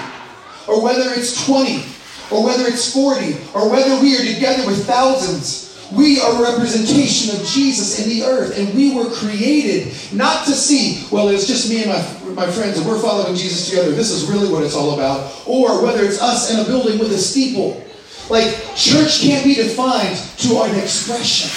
or 0.67 0.81
whether 0.81 1.13
it's 1.13 1.45
20, 1.45 1.83
or 2.31 2.43
whether 2.43 2.65
it's 2.67 2.93
40, 2.93 3.37
or 3.53 3.69
whether 3.69 3.99
we 4.01 4.15
are 4.15 4.33
together 4.33 4.65
with 4.65 4.85
thousands, 4.87 5.68
we 5.91 6.19
are 6.19 6.35
a 6.35 6.51
representation 6.51 7.35
of 7.35 7.45
Jesus 7.47 8.03
in 8.03 8.09
the 8.09 8.23
earth. 8.23 8.57
And 8.57 8.73
we 8.75 8.93
were 8.93 9.09
created 9.09 9.93
not 10.13 10.45
to 10.45 10.51
see, 10.51 11.07
well, 11.11 11.29
it's 11.29 11.47
just 11.47 11.69
me 11.69 11.83
and 11.83 11.89
my, 11.89 12.33
my 12.45 12.51
friends 12.51 12.77
and 12.77 12.87
we're 12.87 13.01
following 13.01 13.35
Jesus 13.35 13.69
together. 13.69 13.91
This 13.91 14.11
is 14.11 14.29
really 14.29 14.51
what 14.51 14.63
it's 14.63 14.75
all 14.75 14.93
about. 14.93 15.33
Or 15.47 15.83
whether 15.83 16.03
it's 16.03 16.21
us 16.21 16.53
in 16.53 16.59
a 16.59 16.63
building 16.63 16.99
with 16.99 17.11
a 17.11 17.17
steeple. 17.17 17.83
Like, 18.29 18.53
church 18.75 19.21
can't 19.21 19.43
be 19.43 19.55
defined 19.55 20.17
to 20.39 20.61
an 20.61 20.77
expression. 20.77 21.49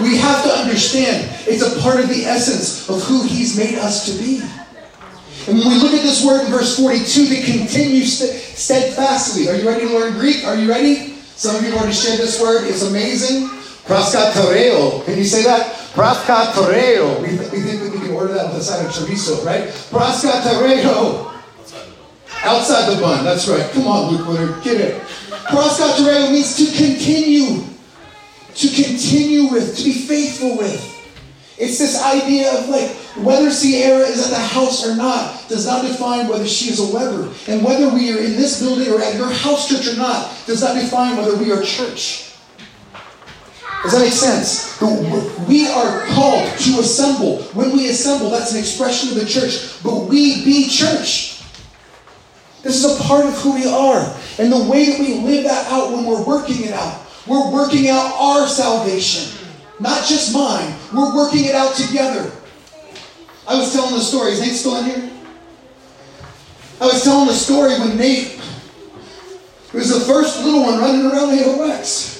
We 0.00 0.18
have 0.18 0.42
to 0.44 0.50
understand 0.50 1.30
it's 1.46 1.62
a 1.62 1.80
part 1.80 2.00
of 2.00 2.08
the 2.08 2.24
essence 2.24 2.88
of 2.88 3.00
who 3.02 3.22
He's 3.22 3.56
made 3.56 3.76
us 3.76 4.06
to 4.06 4.22
be. 4.22 4.42
And 5.48 5.58
when 5.58 5.68
we 5.68 5.78
look 5.78 5.94
at 5.94 6.02
this 6.02 6.26
word 6.26 6.44
in 6.44 6.50
verse 6.50 6.76
42, 6.76 7.26
to 7.28 7.42
continue 7.52 8.04
steadfastly. 8.04 9.48
Are 9.48 9.54
you 9.54 9.66
ready 9.66 9.86
to 9.86 9.94
learn 9.96 10.14
Greek? 10.14 10.44
Are 10.44 10.56
you 10.56 10.68
ready? 10.68 11.15
Some 11.36 11.56
of 11.56 11.62
you 11.62 11.74
already 11.76 11.92
shared 11.92 12.18
this 12.18 12.40
word. 12.40 12.66
It's 12.66 12.82
amazing. 12.82 13.48
Praskatoreo. 13.84 15.04
Can 15.04 15.18
you 15.18 15.24
say 15.24 15.42
that? 15.44 15.66
Praskatoreo. 15.92 17.20
We, 17.20 17.36
th- 17.36 17.52
we 17.52 17.60
think 17.60 17.92
we 17.92 18.00
can 18.00 18.10
order 18.12 18.32
that 18.32 18.46
with 18.46 18.62
a 18.62 18.64
side 18.64 18.84
of 18.86 18.90
chorizo, 18.90 19.44
right? 19.44 19.68
Praskatoreo. 19.92 21.32
Outside 22.42 22.94
the 22.94 23.00
bun. 23.00 23.24
That's 23.24 23.46
right. 23.48 23.70
Come 23.72 23.86
on, 23.86 24.14
Luke 24.14 24.26
Woodard. 24.26 24.62
Get 24.64 24.80
it. 24.80 25.02
Praskatoreo 25.02 26.32
means 26.32 26.56
to 26.56 26.64
continue. 26.74 27.62
To 28.54 28.68
continue 28.68 29.48
with. 29.52 29.76
To 29.76 29.84
be 29.84 29.92
faithful 29.92 30.56
with. 30.56 30.95
It's 31.58 31.78
this 31.78 32.02
idea 32.02 32.52
of 32.52 32.68
like 32.68 32.90
whether 33.24 33.50
Sierra 33.50 34.04
is 34.04 34.24
at 34.24 34.30
the 34.30 34.42
house 34.42 34.86
or 34.86 34.94
not 34.94 35.48
does 35.48 35.66
not 35.66 35.86
define 35.86 36.28
whether 36.28 36.46
she 36.46 36.70
is 36.70 36.80
a 36.80 36.94
Weber. 36.94 37.32
And 37.48 37.64
whether 37.64 37.88
we 37.88 38.12
are 38.12 38.18
in 38.18 38.32
this 38.32 38.60
building 38.60 38.92
or 38.92 39.00
at 39.00 39.14
your 39.14 39.30
house 39.30 39.68
church 39.68 39.86
or 39.86 39.96
not 39.96 40.30
does 40.46 40.60
not 40.60 40.74
define 40.74 41.16
whether 41.16 41.36
we 41.36 41.50
are 41.52 41.62
church. 41.62 42.26
Does 43.82 43.92
that 43.92 44.00
make 44.00 44.12
sense? 44.12 44.80
We 45.48 45.68
are 45.68 46.06
called 46.08 46.58
to 46.58 46.80
assemble. 46.80 47.42
When 47.54 47.72
we 47.72 47.88
assemble, 47.88 48.30
that's 48.30 48.52
an 48.52 48.58
expression 48.58 49.10
of 49.10 49.14
the 49.14 49.26
church. 49.26 49.82
But 49.82 50.06
we 50.06 50.44
be 50.44 50.68
church. 50.68 51.42
This 52.62 52.84
is 52.84 52.98
a 52.98 53.02
part 53.04 53.24
of 53.26 53.34
who 53.38 53.54
we 53.54 53.66
are. 53.66 54.14
And 54.38 54.52
the 54.52 54.68
way 54.68 54.90
that 54.90 54.98
we 54.98 55.14
live 55.20 55.44
that 55.44 55.70
out 55.70 55.92
when 55.92 56.04
we're 56.04 56.24
working 56.24 56.64
it 56.64 56.72
out, 56.72 57.00
we're 57.26 57.50
working 57.50 57.88
out 57.88 58.12
our 58.18 58.48
salvation. 58.48 59.35
Not 59.78 60.06
just 60.06 60.32
mine. 60.32 60.74
We're 60.92 61.14
working 61.14 61.44
it 61.44 61.54
out 61.54 61.74
together. 61.74 62.30
I 63.46 63.56
was 63.56 63.72
telling 63.72 63.94
the 63.94 64.00
story. 64.00 64.32
Is 64.32 64.40
Nate 64.40 64.54
still 64.54 64.76
in 64.76 64.84
here? 64.86 65.10
I 66.80 66.86
was 66.86 67.02
telling 67.04 67.26
the 67.26 67.34
story 67.34 67.78
when 67.78 67.96
Nate 67.96 68.40
was 69.72 69.90
the 69.90 70.04
first 70.04 70.42
little 70.42 70.62
one 70.62 70.78
running 70.78 71.04
around 71.04 71.36
AOX. 71.36 72.14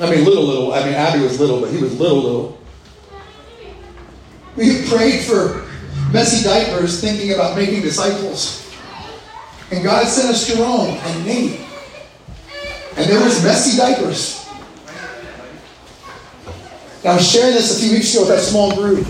I 0.00 0.10
mean, 0.10 0.24
little, 0.24 0.44
little. 0.44 0.74
I 0.74 0.84
mean, 0.84 0.94
Abby 0.94 1.22
was 1.22 1.38
little, 1.38 1.60
but 1.60 1.70
he 1.70 1.78
was 1.78 1.98
little, 1.98 2.20
little. 2.20 2.60
We 4.56 4.86
prayed 4.88 5.22
for 5.22 5.68
messy 6.12 6.44
diapers, 6.44 7.00
thinking 7.00 7.32
about 7.32 7.56
making 7.56 7.82
disciples. 7.82 8.72
And 9.70 9.82
God 9.82 10.06
sent 10.06 10.28
us 10.28 10.46
Jerome 10.46 10.90
and 10.90 11.26
Nate. 11.26 11.60
And 12.96 13.10
there 13.10 13.22
was 13.22 13.42
messy 13.42 13.76
diapers. 13.76 14.43
I 17.04 17.16
was 17.16 17.30
sharing 17.30 17.52
this 17.52 17.76
a 17.76 17.82
few 17.82 17.92
weeks 17.92 18.14
ago 18.14 18.22
with 18.22 18.30
that 18.30 18.40
small 18.40 18.74
group. 18.74 19.06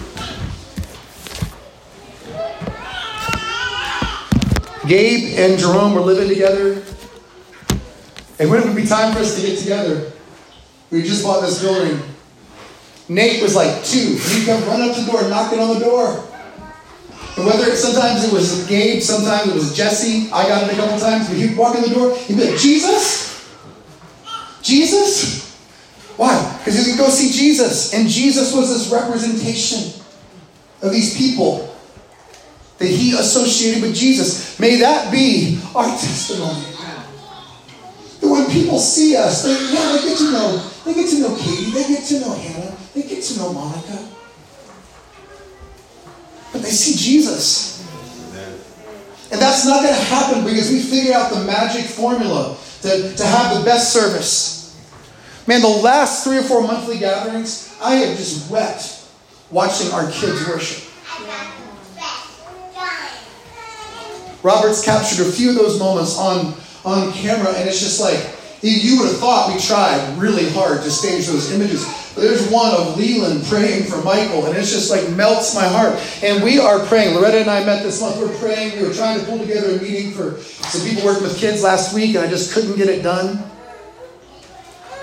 Gabe 4.88 5.38
and 5.38 5.57
Jerome 5.57 5.94
were 5.94 6.00
living 6.00 6.28
together. 6.28 6.83
And 8.40 8.50
when 8.50 8.61
it 8.61 8.66
would 8.66 8.74
be 8.74 8.85
time 8.85 9.14
for 9.14 9.20
us 9.20 9.37
to 9.37 9.46
get 9.46 9.61
together, 9.61 10.11
we 10.90 11.02
just 11.02 11.22
bought 11.22 11.42
this 11.42 11.62
building. 11.62 12.00
Nate 13.09 13.40
was 13.40 13.54
like 13.54 13.85
two. 13.85 14.16
He'd 14.16 14.44
come 14.44 14.64
run 14.64 14.83
up 14.83 14.96
to 14.96 15.02
the 15.02 15.12
door, 15.12 15.28
knocking 15.28 15.61
on 15.61 15.78
the 15.78 15.85
door. 15.85 16.28
And 17.37 17.46
whether 17.46 17.70
it, 17.70 17.76
sometimes 17.76 18.24
it 18.24 18.33
was 18.33 18.66
Gabe, 18.66 19.02
sometimes 19.02 19.52
it 19.52 19.54
was 19.54 19.76
Jesse. 19.76 20.30
I 20.33 20.48
got 20.48 20.68
it 20.68 20.72
a 20.72 20.76
couple 20.76 20.98
times, 20.98 21.28
but 21.28 21.37
he'd 21.37 21.57
walk 21.57 21.76
in 21.76 21.83
the 21.83 21.90
door, 21.90 22.16
he'd 22.16 22.37
be 22.37 22.50
like, 22.50 22.59
Jesus? 22.59 23.54
Jesus? 24.62 25.54
Why? 26.16 26.59
Because 26.59 26.79
you 26.79 26.94
can 26.94 27.05
go 27.05 27.11
see 27.11 27.31
Jesus. 27.31 27.92
And 27.94 28.09
Jesus 28.09 28.55
was 28.55 28.68
this 28.68 28.92
representation 28.92 30.00
of 30.83 30.92
these 30.92 31.16
people 31.16 31.74
that 32.79 32.87
he 32.87 33.12
associated 33.12 33.83
with 33.83 33.94
Jesus. 33.94 34.59
May 34.61 34.77
that 34.77 35.11
be 35.11 35.61
our 35.74 35.87
testimony. 35.87 36.64
That 38.20 38.29
when 38.29 38.50
people 38.50 38.79
see 38.79 39.16
us, 39.16 39.42
they, 39.42 39.53
yeah, 39.74 39.92
they 39.92 40.09
get 40.09 40.18
to 40.18 40.31
know, 40.31 40.70
they 40.85 40.94
get 40.94 41.11
to 41.11 41.18
know 41.20 41.37
Katie, 41.37 41.70
they 41.70 41.88
get 41.88 42.05
to 42.05 42.20
know 42.20 42.35
Hannah, 42.35 42.77
they 42.94 43.03
get 43.03 43.22
to 43.24 43.38
know 43.38 43.53
Monica. 43.53 44.09
But 46.53 46.62
they 46.62 46.70
see 46.70 46.96
Jesus. 46.96 47.74
And 49.33 49.42
that's 49.42 49.66
not 49.66 49.83
going 49.83 49.94
to 49.94 50.00
happen 50.00 50.44
because 50.44 50.70
we 50.70 50.79
figured 50.81 51.14
out 51.14 51.33
the 51.33 51.42
magic 51.44 51.87
formula 51.87 52.57
to, 52.83 53.16
to 53.16 53.27
have 53.27 53.59
the 53.59 53.64
best 53.64 53.92
service. 53.92 54.54
Man, 55.46 55.61
the 55.61 55.68
last 55.68 56.24
three 56.24 56.38
or 56.38 56.42
four 56.42 56.62
monthly 56.62 56.98
gatherings, 56.98 57.76
I 57.83 57.96
have 57.96 58.16
just 58.16 58.50
wept 58.50 59.04
watching 59.50 59.92
our 59.92 60.11
kids 60.11 60.48
worship. 60.48 60.90
Robert's 64.42 64.85
captured 64.85 65.26
a 65.26 65.30
few 65.33 65.50
of 65.50 65.57
those 65.57 65.78
moments 65.78 66.18
on, 66.18 66.54
on 66.85 67.12
camera, 67.12 67.52
and 67.52 67.68
it's 67.68 67.80
just 67.80 68.00
like, 68.00 68.18
you 68.62 68.98
would 68.98 69.09
have 69.09 69.18
thought 69.18 69.52
we 69.52 69.61
tried 69.61 70.16
really 70.16 70.48
hard 70.50 70.83
to 70.83 70.90
stage 70.90 71.26
those 71.26 71.52
images. 71.52 71.85
But 72.14 72.22
there's 72.22 72.48
one 72.48 72.72
of 72.72 72.96
Leland 72.96 73.44
praying 73.44 73.85
for 73.85 74.02
Michael, 74.02 74.46
and 74.46 74.57
it's 74.57 74.70
just 74.70 74.90
like 74.90 75.11
melts 75.11 75.54
my 75.54 75.66
heart. 75.66 75.98
And 76.22 76.42
we 76.42 76.59
are 76.59 76.78
praying. 76.87 77.14
Loretta 77.14 77.40
and 77.40 77.50
I 77.50 77.64
met 77.64 77.83
this 77.83 78.00
month. 78.00 78.16
We're 78.18 78.35
praying. 78.38 78.80
We 78.80 78.87
were 78.87 78.94
trying 78.94 79.20
to 79.20 79.26
pull 79.26 79.38
together 79.38 79.76
a 79.76 79.83
meeting 79.83 80.12
for 80.12 80.38
some 80.40 80.87
people 80.88 81.04
working 81.04 81.24
with 81.24 81.37
kids 81.37 81.62
last 81.62 81.94
week, 81.94 82.14
and 82.14 82.24
I 82.24 82.28
just 82.30 82.54
couldn't 82.54 82.76
get 82.76 82.88
it 82.88 83.02
done. 83.02 83.42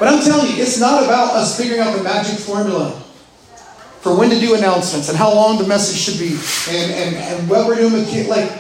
But 0.02 0.12
I'm 0.12 0.24
telling 0.24 0.50
you, 0.50 0.64
it's 0.64 0.80
not 0.80 1.04
about 1.04 1.36
us 1.36 1.56
figuring 1.56 1.80
out 1.80 1.96
the 1.96 2.02
magic 2.02 2.40
formula 2.40 2.90
for 4.00 4.18
when 4.18 4.32
to 4.32 4.40
do 4.40 4.56
announcements 4.56 5.10
and 5.10 5.16
how 5.16 5.32
long 5.32 5.60
the 5.62 5.68
message 5.68 6.00
should 6.00 6.18
be 6.18 6.40
and, 6.76 6.92
and, 6.92 7.16
and 7.18 7.48
what 7.48 7.68
we're 7.68 7.76
doing 7.76 7.94
with 7.94 8.10
kids. 8.10 8.28
Like, 8.28 8.52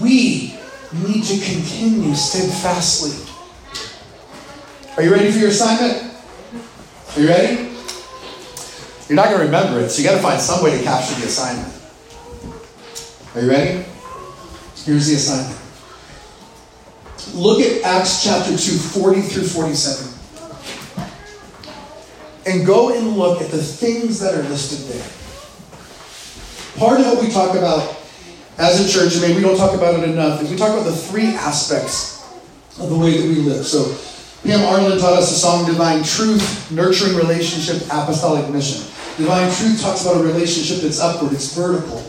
we 0.00 0.58
need 1.04 1.24
to 1.24 1.38
continue 1.44 2.14
steadfastly. 2.14 3.12
Are 4.96 5.02
you 5.02 5.12
ready 5.12 5.30
for 5.30 5.36
your 5.36 5.50
assignment? 5.50 6.14
Are 7.14 7.20
you 7.20 7.28
ready? 7.28 7.56
You're 9.06 9.16
not 9.16 9.26
going 9.26 9.40
to 9.40 9.44
remember 9.44 9.80
it, 9.80 9.90
so 9.90 10.00
you 10.00 10.08
got 10.08 10.14
to 10.16 10.22
find 10.22 10.40
some 10.40 10.64
way 10.64 10.78
to 10.78 10.82
capture 10.82 11.14
the 11.20 11.26
assignment. 11.26 11.74
Are 13.34 13.42
you 13.42 13.50
ready? 13.50 13.84
Here's 14.86 15.08
the 15.08 15.16
assignment. 15.16 15.60
Look 17.34 17.60
at 17.60 17.82
Acts 17.82 18.24
chapter 18.24 18.52
2, 18.52 18.56
40 18.56 19.20
through 19.20 19.42
47. 19.42 20.09
And 22.50 22.66
go 22.66 22.92
and 22.92 23.16
look 23.16 23.40
at 23.40 23.52
the 23.52 23.62
things 23.62 24.18
that 24.18 24.34
are 24.34 24.42
listed 24.42 24.92
there. 24.92 25.06
Part 26.76 26.98
of 26.98 27.06
what 27.06 27.22
we 27.22 27.30
talk 27.30 27.56
about 27.56 27.96
as 28.58 28.84
a 28.84 28.88
church, 28.92 29.16
I 29.16 29.28
mean, 29.28 29.36
we 29.36 29.42
don't 29.42 29.56
talk 29.56 29.72
about 29.72 30.00
it 30.00 30.08
enough, 30.08 30.42
is 30.42 30.50
we 30.50 30.56
talk 30.56 30.70
about 30.70 30.84
the 30.84 30.96
three 30.96 31.28
aspects 31.28 32.26
of 32.80 32.90
the 32.90 32.98
way 32.98 33.18
that 33.18 33.22
we 33.22 33.36
live. 33.36 33.64
So, 33.64 33.96
Pam 34.42 34.64
Arlen 34.64 34.98
taught 34.98 35.12
us 35.12 35.30
the 35.30 35.36
song 35.36 35.64
Divine 35.64 36.02
Truth, 36.02 36.72
Nurturing 36.72 37.14
Relationship, 37.14 37.86
Apostolic 37.86 38.50
Mission. 38.50 38.82
Divine 39.16 39.48
Truth 39.54 39.80
talks 39.80 40.02
about 40.02 40.16
a 40.16 40.24
relationship 40.24 40.82
that's 40.82 40.98
upward, 40.98 41.32
it's 41.32 41.54
vertical. 41.54 42.02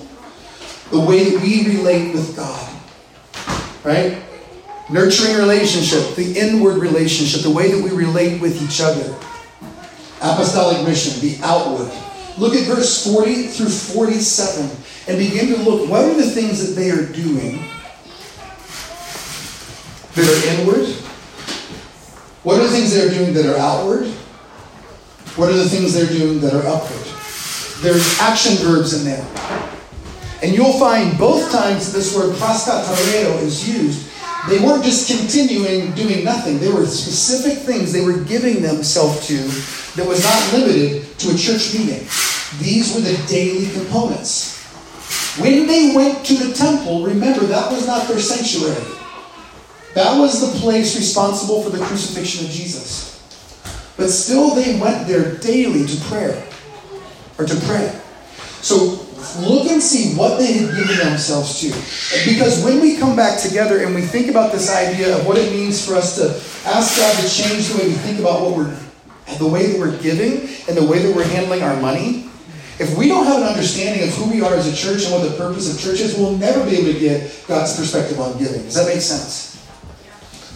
The 0.89 0.99
way 0.99 1.29
that 1.29 1.41
we 1.43 1.67
relate 1.67 2.13
with 2.13 2.35
God. 2.35 2.67
Right? 3.83 4.23
Nurturing 4.89 5.37
relationship, 5.37 6.15
the 6.15 6.35
inward 6.39 6.79
relationship, 6.79 7.43
the 7.43 7.51
way 7.51 7.69
that 7.69 7.83
we 7.83 7.91
relate 7.95 8.41
with 8.41 8.59
each 8.63 8.81
other. 8.81 9.15
Apostolic 10.21 10.85
mission, 10.87 11.19
the 11.21 11.37
outward. 11.43 11.91
Look 12.37 12.53
at 12.55 12.67
verse 12.67 13.05
40 13.05 13.47
through 13.47 13.69
47 13.69 14.69
and 15.07 15.17
begin 15.17 15.47
to 15.47 15.57
look 15.57 15.89
what 15.89 16.05
are 16.05 16.13
the 16.13 16.29
things 16.29 16.65
that 16.65 16.79
they 16.79 16.89
are 16.91 17.05
doing 17.05 17.65
that 20.15 20.27
are 20.27 20.59
inward? 20.59 20.87
What 22.43 22.59
are 22.59 22.63
the 22.63 22.69
things 22.69 22.93
they're 22.93 23.09
doing 23.09 23.33
that 23.33 23.45
are 23.45 23.57
outward? 23.57 24.07
What 25.37 25.49
are 25.49 25.57
the 25.57 25.69
things 25.69 25.93
they're 25.93 26.05
doing 26.05 26.41
that 26.41 26.53
are 26.53 26.67
upward? 26.67 27.07
There's 27.81 28.19
action 28.19 28.55
verbs 28.57 28.93
in 28.93 29.05
there. 29.05 29.25
And 30.43 30.53
you'll 30.53 30.77
find 30.79 31.17
both 31.17 31.51
times 31.51 31.93
this 31.93 32.15
word 32.15 32.35
proskatareo 32.35 33.39
is 33.41 33.67
used, 33.67 34.10
they 34.49 34.59
weren't 34.59 34.83
just 34.83 35.07
continuing 35.07 35.91
doing 35.91 36.23
nothing. 36.23 36.59
They 36.59 36.71
were 36.71 36.85
specific 36.85 37.59
things 37.59 37.91
they 37.91 38.03
were 38.03 38.19
giving 38.23 38.61
themselves 38.61 39.27
to 39.27 39.37
that 39.95 40.07
was 40.07 40.23
not 40.23 40.53
limited 40.53 41.17
to 41.19 41.29
a 41.29 41.37
church 41.37 41.73
meeting. 41.73 42.07
These 42.59 42.95
were 42.95 43.01
the 43.01 43.17
daily 43.27 43.71
components. 43.71 44.57
When 45.39 45.67
they 45.67 45.95
went 45.95 46.25
to 46.25 46.33
the 46.33 46.53
temple, 46.53 47.05
remember 47.05 47.45
that 47.45 47.71
was 47.71 47.87
not 47.87 48.07
their 48.07 48.19
sanctuary. 48.19 48.83
That 49.93 50.17
was 50.17 50.41
the 50.41 50.59
place 50.59 50.95
responsible 50.95 51.61
for 51.63 51.69
the 51.69 51.83
crucifixion 51.85 52.45
of 52.45 52.51
Jesus. 52.51 53.11
But 53.97 54.09
still, 54.09 54.55
they 54.55 54.79
went 54.79 55.07
there 55.07 55.35
daily 55.37 55.85
to 55.85 56.01
prayer 56.05 56.43
or 57.37 57.45
to 57.45 57.55
pray. 57.67 58.01
So 58.61 59.00
look 59.39 59.67
and 59.69 59.81
see 59.81 60.15
what 60.15 60.37
they 60.37 60.53
had 60.53 60.75
given 60.75 60.97
themselves 60.97 61.61
to. 61.61 61.69
Because 62.29 62.63
when 62.63 62.81
we 62.81 62.97
come 62.97 63.15
back 63.15 63.39
together 63.39 63.83
and 63.83 63.93
we 63.93 64.01
think 64.01 64.29
about 64.29 64.51
this 64.51 64.69
idea 64.69 65.17
of 65.17 65.25
what 65.25 65.37
it 65.37 65.51
means 65.51 65.85
for 65.85 65.95
us 65.95 66.15
to 66.15 66.29
ask 66.67 66.97
God 66.97 67.15
to 67.21 67.29
change 67.29 67.69
the 67.69 67.77
way 67.77 67.87
we 67.87 67.95
think 67.95 68.19
about 68.19 68.41
what 68.41 68.57
we're, 68.57 68.77
the 69.37 69.47
way 69.47 69.71
that 69.71 69.79
we're 69.79 69.97
giving 70.01 70.49
and 70.67 70.77
the 70.77 70.85
way 70.85 70.99
that 70.99 71.15
we're 71.15 71.27
handling 71.27 71.63
our 71.63 71.79
money, 71.79 72.29
if 72.79 72.97
we 72.97 73.07
don't 73.07 73.25
have 73.25 73.37
an 73.37 73.47
understanding 73.47 74.07
of 74.07 74.13
who 74.15 74.29
we 74.29 74.41
are 74.41 74.55
as 74.55 74.67
a 74.67 74.75
church 74.75 75.03
and 75.05 75.13
what 75.13 75.29
the 75.29 75.37
purpose 75.37 75.73
of 75.73 75.79
church 75.79 75.99
is, 75.99 76.17
we'll 76.17 76.37
never 76.37 76.63
be 76.65 76.77
able 76.77 76.91
to 76.93 76.99
get 76.99 77.43
God's 77.47 77.75
perspective 77.77 78.19
on 78.19 78.37
giving. 78.39 78.63
Does 78.63 78.75
that 78.75 78.87
make 78.87 79.01
sense? 79.01 79.51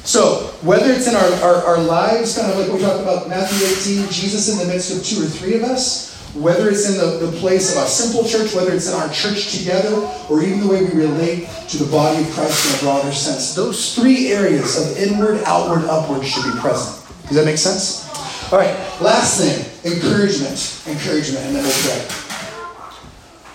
So, 0.05 0.53
whether 0.61 0.91
it's 0.91 1.07
in 1.07 1.15
our, 1.15 1.31
our, 1.41 1.55
our 1.65 1.77
lives, 1.79 2.37
kind 2.37 2.51
of 2.51 2.59
like 2.59 2.71
we 2.71 2.79
talked 2.79 3.01
about 3.01 3.27
Matthew 3.27 3.67
18, 3.99 4.11
Jesus 4.11 4.49
in 4.51 4.59
the 4.59 4.71
midst 4.71 4.95
of 4.95 5.03
two 5.03 5.23
or 5.23 5.25
three 5.25 5.55
of 5.55 5.63
us, 5.63 6.14
whether 6.35 6.69
it's 6.69 6.89
in 6.89 6.97
the, 6.97 7.25
the 7.25 7.37
place 7.39 7.75
of 7.75 7.83
a 7.83 7.87
simple 7.87 8.27
church, 8.27 8.53
whether 8.53 8.73
it's 8.73 8.87
in 8.87 8.93
our 8.93 9.09
church 9.09 9.57
together, 9.57 9.95
or 10.29 10.43
even 10.43 10.61
the 10.61 10.67
way 10.67 10.83
we 10.83 10.91
relate 10.91 11.47
to 11.69 11.77
the 11.77 11.89
body 11.89 12.21
of 12.21 12.29
Christ 12.31 12.71
in 12.71 12.79
a 12.79 12.91
broader 12.91 13.11
sense, 13.11 13.55
those 13.55 13.95
three 13.95 14.31
areas 14.31 14.77
of 14.77 14.97
inward, 14.97 15.41
outward, 15.45 15.85
upward 15.85 16.25
should 16.25 16.43
be 16.43 16.59
present. 16.59 17.05
Does 17.27 17.37
that 17.37 17.45
make 17.45 17.57
sense? 17.57 18.07
All 18.51 18.59
right, 18.59 18.75
last 19.01 19.39
thing 19.39 19.93
encouragement. 19.93 20.83
Encouragement, 20.87 21.45
and 21.45 21.55
then 21.55 21.63
we'll 21.63 21.81
pray. 21.83 22.05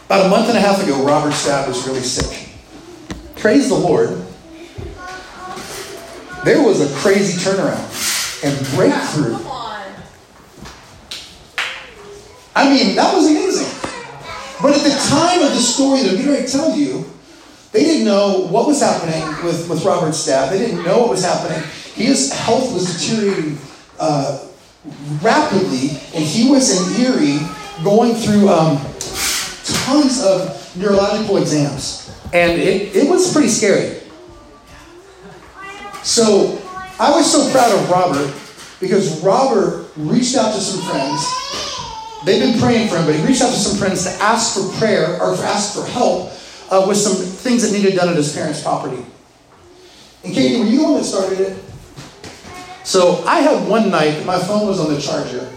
About 0.07 0.27
a 0.27 0.29
month 0.29 0.49
and 0.49 0.59
a 0.59 0.61
half 0.61 0.83
ago, 0.83 1.05
Robert 1.05 1.33
Stab 1.33 1.69
was 1.69 1.87
really 1.87 2.01
sick. 2.01 2.49
Praise 3.37 3.69
the 3.69 3.75
Lord 3.75 4.27
there 6.45 6.62
was 6.62 6.81
a 6.81 6.95
crazy 7.01 7.38
turnaround 7.38 7.85
and 8.43 8.66
breakthrough. 8.75 9.49
I 12.54 12.68
mean, 12.68 12.96
that 12.96 13.14
was 13.14 13.30
amazing. 13.30 13.68
But 14.62 14.76
at 14.76 14.82
the 14.82 15.08
time 15.08 15.42
of 15.42 15.50
the 15.50 15.60
story 15.60 16.02
that 16.02 16.18
I'm 16.18 16.28
ready 16.28 16.44
to 16.44 16.52
tell 16.52 16.76
you, 16.76 17.06
they 17.72 17.84
didn't 17.84 18.04
know 18.04 18.46
what 18.48 18.66
was 18.66 18.80
happening 18.80 19.22
with, 19.44 19.68
with 19.70 19.84
Robert's 19.84 20.18
staff. 20.18 20.50
They 20.50 20.58
didn't 20.58 20.84
know 20.84 20.98
what 20.98 21.10
was 21.10 21.24
happening. 21.24 21.62
His 21.94 22.32
health 22.32 22.72
was 22.74 23.00
deteriorating 23.00 23.58
uh, 23.98 24.46
rapidly, 25.22 25.90
and 26.14 26.24
he 26.24 26.50
was 26.50 26.98
in 26.98 27.06
Erie 27.06 27.38
going 27.84 28.14
through 28.14 28.48
um, 28.48 28.76
tons 29.84 30.22
of 30.24 30.76
neurological 30.76 31.36
exams. 31.38 32.14
And 32.32 32.52
it, 32.60 32.94
it 32.96 33.08
was 33.08 33.32
pretty 33.32 33.48
scary. 33.48 34.00
So 36.02 36.60
I 36.98 37.10
was 37.10 37.30
so 37.30 37.50
proud 37.52 37.72
of 37.72 37.90
Robert 37.90 38.34
because 38.80 39.22
Robert 39.22 39.86
reached 39.96 40.36
out 40.36 40.54
to 40.54 40.60
some 40.60 40.82
friends. 40.90 41.24
They've 42.24 42.40
been 42.40 42.61
praying 42.61 42.88
for 42.88 42.96
him, 42.96 43.06
but 43.06 43.14
he 43.14 43.24
reached 43.26 43.42
out 43.42 43.50
to 43.50 43.59
some 43.59 43.78
friends 43.78 44.04
to 44.04 44.11
ask 44.22 44.54
for 44.54 44.78
prayer 44.78 45.20
or 45.22 45.35
ask 45.37 45.74
for 45.74 45.87
help 45.87 46.33
uh, 46.70 46.85
with 46.87 46.98
some 46.98 47.16
things 47.16 47.62
that 47.62 47.76
needed 47.76 47.96
done 47.96 48.09
at 48.09 48.16
his 48.16 48.35
parents' 48.35 48.62
property. 48.62 49.04
And 50.22 50.35
Katie, 50.35 50.61
were 50.61 50.66
you 50.66 50.78
the 50.78 50.85
one 50.85 50.94
that 50.94 51.04
started 51.04 51.40
it? 51.40 51.64
So 52.85 53.22
I 53.26 53.40
had 53.40 53.68
one 53.68 53.90
night 53.90 54.24
my 54.26 54.38
phone 54.38 54.66
was 54.66 54.80
on 54.80 54.92
the 54.92 55.00
charger. 55.00 55.50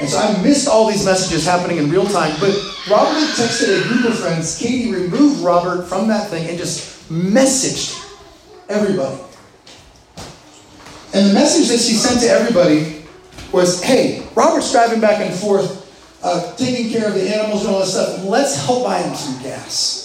And 0.00 0.08
so 0.08 0.18
I 0.18 0.40
missed 0.42 0.68
all 0.68 0.88
these 0.88 1.04
messages 1.04 1.44
happening 1.44 1.78
in 1.78 1.90
real 1.90 2.06
time. 2.06 2.36
But 2.38 2.54
Robert 2.88 3.18
texted 3.34 3.80
a 3.80 3.88
group 3.88 4.04
of 4.04 4.18
friends. 4.18 4.56
Katie 4.58 4.92
removed 4.92 5.40
Robert 5.40 5.86
from 5.86 6.06
that 6.08 6.30
thing 6.30 6.48
and 6.48 6.56
just 6.56 7.10
messaged 7.10 8.04
everybody. 8.68 9.20
And 11.14 11.30
the 11.30 11.34
message 11.34 11.68
that 11.68 11.78
she 11.78 11.94
sent 11.94 12.20
to 12.20 12.28
everybody 12.28 13.02
was 13.50 13.82
hey, 13.82 14.26
Robert's 14.34 14.70
driving 14.70 15.00
back 15.00 15.20
and 15.20 15.34
forth, 15.34 15.87
uh, 16.22 16.56
taking 16.56 16.90
care 16.90 17.08
of 17.08 17.14
the 17.14 17.34
animals 17.34 17.64
and 17.64 17.74
all 17.74 17.80
this 17.80 17.92
stuff. 17.92 18.24
Let's 18.24 18.64
help 18.64 18.84
buy 18.84 19.02
him 19.02 19.14
some 19.14 19.42
gas. 19.42 20.04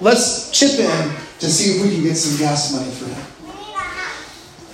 Let's 0.00 0.50
chip 0.50 0.78
in 0.78 1.14
to 1.40 1.46
see 1.46 1.76
if 1.76 1.82
we 1.82 1.94
can 1.94 2.04
get 2.04 2.16
some 2.16 2.38
gas 2.38 2.72
money 2.72 2.90
for 2.90 3.06
him. 3.06 3.38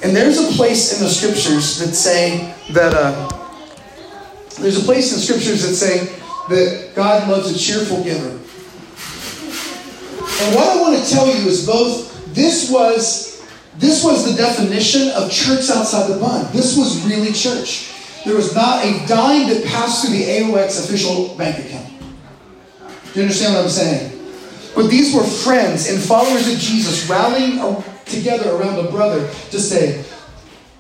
And 0.03 0.15
there's 0.15 0.39
a 0.39 0.53
place 0.53 0.93
in 0.99 1.05
the 1.05 1.11
scriptures 1.11 1.79
that 1.79 1.95
say 1.95 2.55
that, 2.73 2.93
uh, 2.95 3.29
there's 4.61 4.81
a 4.81 4.85
place 4.85 5.13
in 5.13 5.19
the 5.19 5.25
scriptures 5.25 5.63
that 5.67 5.75
say 5.75 6.07
that 6.49 6.93
God 6.95 7.29
loves 7.29 7.51
a 7.51 7.59
cheerful 7.59 8.05
giver. 8.05 8.39
And 10.43 10.55
what 10.55 10.77
I 10.77 10.81
want 10.81 11.03
to 11.03 11.11
tell 11.11 11.27
you 11.27 11.49
is 11.49 11.67
both 11.67 12.35
this 12.35 12.71
was 12.71 13.35
this 13.79 14.05
was 14.05 14.31
the 14.31 14.37
definition 14.37 15.09
of 15.11 15.33
church 15.33 15.69
outside 15.71 16.09
the 16.09 16.19
bun. 16.21 16.47
This 16.53 16.77
was 16.77 17.05
really 17.07 17.33
church. 17.33 17.94
There 18.25 18.35
was 18.35 18.55
not 18.55 18.85
a 18.85 19.07
dime 19.07 19.49
that 19.49 19.65
passed 19.67 20.05
through 20.05 20.17
the 20.17 20.25
AOX 20.25 20.85
official 20.85 21.37
bank 21.37 21.59
account. 21.59 21.89
Do 23.13 23.21
you 23.21 23.23
understand 23.23 23.55
what 23.55 23.65
I'm 23.65 23.71
saying? 23.71 24.11
But 24.75 24.89
these 24.91 25.15
were 25.15 25.23
friends 25.23 25.89
and 25.91 26.03
followers 26.03 26.53
of 26.53 26.59
Jesus 26.59 27.09
rallying 27.09 27.83
together 28.07 28.51
around 28.57 28.85
a 28.85 28.91
brother 28.91 29.29
to 29.51 29.61
say, 29.61 30.05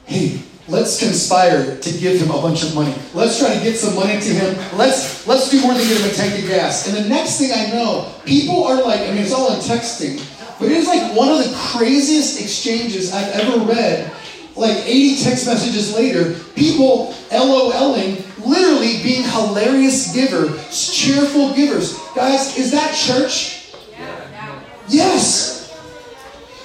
hey, 0.07 0.41
let's 0.69 0.99
conspire 0.99 1.79
to 1.79 1.99
give 1.99 2.21
him 2.21 2.31
a 2.31 2.41
bunch 2.41 2.63
of 2.65 2.75
money. 2.75 2.95
Let's 3.13 3.39
try 3.39 3.55
to 3.55 3.63
get 3.63 3.77
some 3.77 3.95
money 3.95 4.21
to 4.21 4.33
him. 4.35 4.57
Let's 4.77 5.27
let's 5.27 5.51
do 5.51 5.61
more 5.61 5.75
than 5.75 5.87
give 5.87 6.01
him 6.01 6.11
a 6.11 6.15
tank 6.15 6.43
of 6.43 6.49
gas. 6.49 6.89
And 6.89 6.97
the 6.97 7.09
next 7.09 7.39
thing 7.39 7.53
I 7.53 7.71
know, 7.71 8.13
people 8.25 8.65
are 8.65 8.83
like, 8.83 9.01
I 9.01 9.09
mean, 9.09 9.19
it's 9.19 9.33
all 9.33 9.53
in 9.53 9.61
texting, 9.61 10.19
but 10.59 10.71
it 10.71 10.77
is 10.77 10.87
like 10.87 11.17
one 11.17 11.29
of 11.29 11.39
the 11.39 11.55
craziest 11.57 12.41
exchanges 12.41 13.13
I've 13.13 13.33
ever 13.33 13.65
read. 13.65 14.13
Like 14.57 14.77
80 14.87 15.23
text 15.23 15.47
messages 15.47 15.95
later, 15.95 16.35
people 16.55 17.13
LOLing, 17.31 18.23
literally 18.47 19.03
being 19.03 19.25
hilarious 19.25 20.15
givers, 20.15 20.93
cheerful 20.93 21.55
givers. 21.55 21.99
Guys, 22.15 22.57
is 22.57 22.71
that 22.71 22.95
church? 22.95 23.75
Yes. 24.89 25.77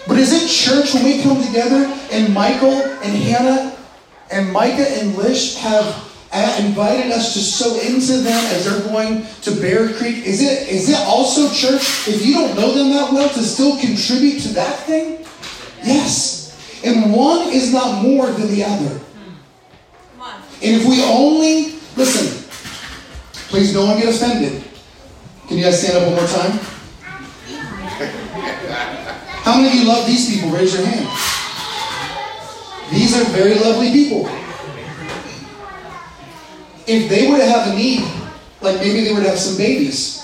But 0.07 0.17
is 0.17 0.33
it 0.33 0.47
church 0.49 0.93
when 0.93 1.03
we 1.03 1.21
come 1.23 1.41
together 1.43 1.85
and 2.11 2.33
Michael 2.33 2.73
and 2.73 3.15
Hannah 3.15 3.75
and 4.31 4.51
Micah 4.51 4.87
and 4.87 5.15
Lish 5.15 5.55
have 5.55 6.05
invited 6.59 7.11
us 7.11 7.33
to 7.33 7.39
sow 7.39 7.79
into 7.79 8.17
them 8.17 8.45
as 8.53 8.65
they're 8.65 8.87
going 8.91 9.25
to 9.41 9.51
Bear 9.61 9.93
Creek? 9.93 10.25
Is 10.25 10.41
it 10.41 10.67
is 10.67 10.89
it 10.89 10.99
also 11.07 11.49
church 11.53 12.07
if 12.07 12.25
you 12.25 12.33
don't 12.33 12.55
know 12.55 12.71
them 12.71 12.89
that 12.89 13.11
well 13.11 13.29
to 13.29 13.41
still 13.41 13.79
contribute 13.79 14.41
to 14.41 14.49
that 14.49 14.79
thing? 14.85 15.25
Yes. 15.83 16.38
And 16.83 17.13
one 17.13 17.49
is 17.49 17.73
not 17.73 18.01
more 18.01 18.27
than 18.27 18.47
the 18.47 18.63
other. 18.63 19.01
And 20.61 20.75
if 20.75 20.85
we 20.85 21.03
only 21.03 21.79
listen, 21.95 22.43
please 23.49 23.73
no 23.73 23.85
one 23.85 23.99
get 23.99 24.13
offended. 24.13 24.63
Can 25.47 25.57
you 25.57 25.63
guys 25.63 25.81
stand 25.81 25.97
up 25.97 26.05
one 26.07 26.15
more 26.15 26.27
time? 26.27 26.51
How 29.43 29.55
many 29.55 29.69
of 29.69 29.73
you 29.75 29.87
love 29.87 30.05
these 30.05 30.29
people? 30.29 30.49
Raise 30.51 30.73
your 30.77 30.85
hand. 30.85 31.07
These 32.91 33.15
are 33.17 33.23
very 33.31 33.55
lovely 33.55 33.91
people. 33.91 34.27
If 36.87 37.09
they 37.09 37.29
were 37.29 37.37
to 37.37 37.45
have 37.45 37.71
a 37.71 37.75
need, 37.75 38.01
like 38.61 38.77
maybe 38.77 39.03
they 39.05 39.13
to 39.13 39.29
have 39.29 39.37
some 39.39 39.57
babies, 39.57 40.23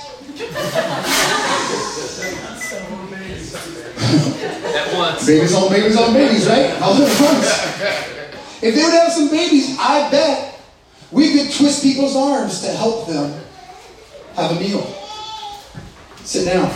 Once. 4.93 5.25
babies 5.25 5.53
on 5.53 5.69
babies 5.69 5.97
on 5.97 6.13
babies, 6.13 6.47
right? 6.47 6.75
If 8.61 8.73
they 8.73 8.83
would 8.83 8.93
have 8.93 9.11
some 9.11 9.29
babies, 9.29 9.77
I 9.79 10.09
bet 10.09 10.59
we 11.11 11.33
could 11.33 11.53
twist 11.53 11.83
people's 11.83 12.15
arms 12.15 12.61
to 12.61 12.71
help 12.71 13.07
them 13.07 13.33
have 14.35 14.51
a 14.51 14.59
meal. 14.59 14.81
Sit 16.23 16.45
down. 16.45 16.71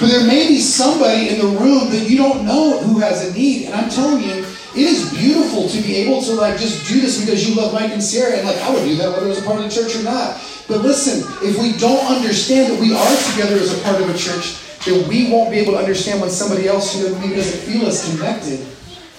But 0.00 0.08
there 0.08 0.26
may 0.26 0.48
be 0.48 0.58
somebody 0.58 1.28
in 1.28 1.38
the 1.38 1.58
room 1.60 1.90
that 1.90 2.08
you 2.08 2.16
don't 2.16 2.44
know 2.46 2.78
who 2.80 2.98
has 3.00 3.28
a 3.28 3.32
need. 3.34 3.66
And 3.66 3.74
I'm 3.74 3.90
telling 3.90 4.24
you, 4.24 4.44
it 4.74 4.86
is 4.86 5.12
beautiful 5.12 5.68
to 5.68 5.80
be 5.82 5.96
able 5.96 6.22
to 6.22 6.32
like 6.32 6.58
just 6.58 6.88
do 6.88 7.00
this 7.00 7.20
because 7.20 7.48
you 7.48 7.54
love 7.54 7.72
Mike 7.72 7.92
and 7.92 8.02
Sarah, 8.02 8.38
And 8.38 8.46
like 8.46 8.56
I 8.58 8.72
would 8.72 8.84
do 8.84 8.96
that 8.96 9.10
whether 9.10 9.26
it 9.26 9.28
was 9.28 9.38
a 9.38 9.42
part 9.42 9.60
of 9.60 9.64
the 9.64 9.70
church 9.70 9.96
or 9.96 10.02
not. 10.02 10.40
But 10.68 10.80
listen, 10.80 11.20
if 11.46 11.58
we 11.60 11.72
don't 11.78 12.06
understand 12.06 12.72
that 12.72 12.80
we 12.80 12.94
are 12.94 13.16
together 13.32 13.56
as 13.56 13.76
a 13.76 13.82
part 13.82 14.00
of 14.00 14.08
a 14.08 14.16
church, 14.16 14.56
then 14.84 15.08
we 15.08 15.30
won't 15.30 15.50
be 15.50 15.58
able 15.58 15.72
to 15.72 15.78
understand 15.78 16.20
when 16.20 16.30
somebody 16.30 16.68
else 16.68 16.94
who 16.94 17.14
maybe 17.20 17.34
doesn't 17.34 17.60
feel 17.70 17.86
as 17.86 18.08
connected 18.10 18.60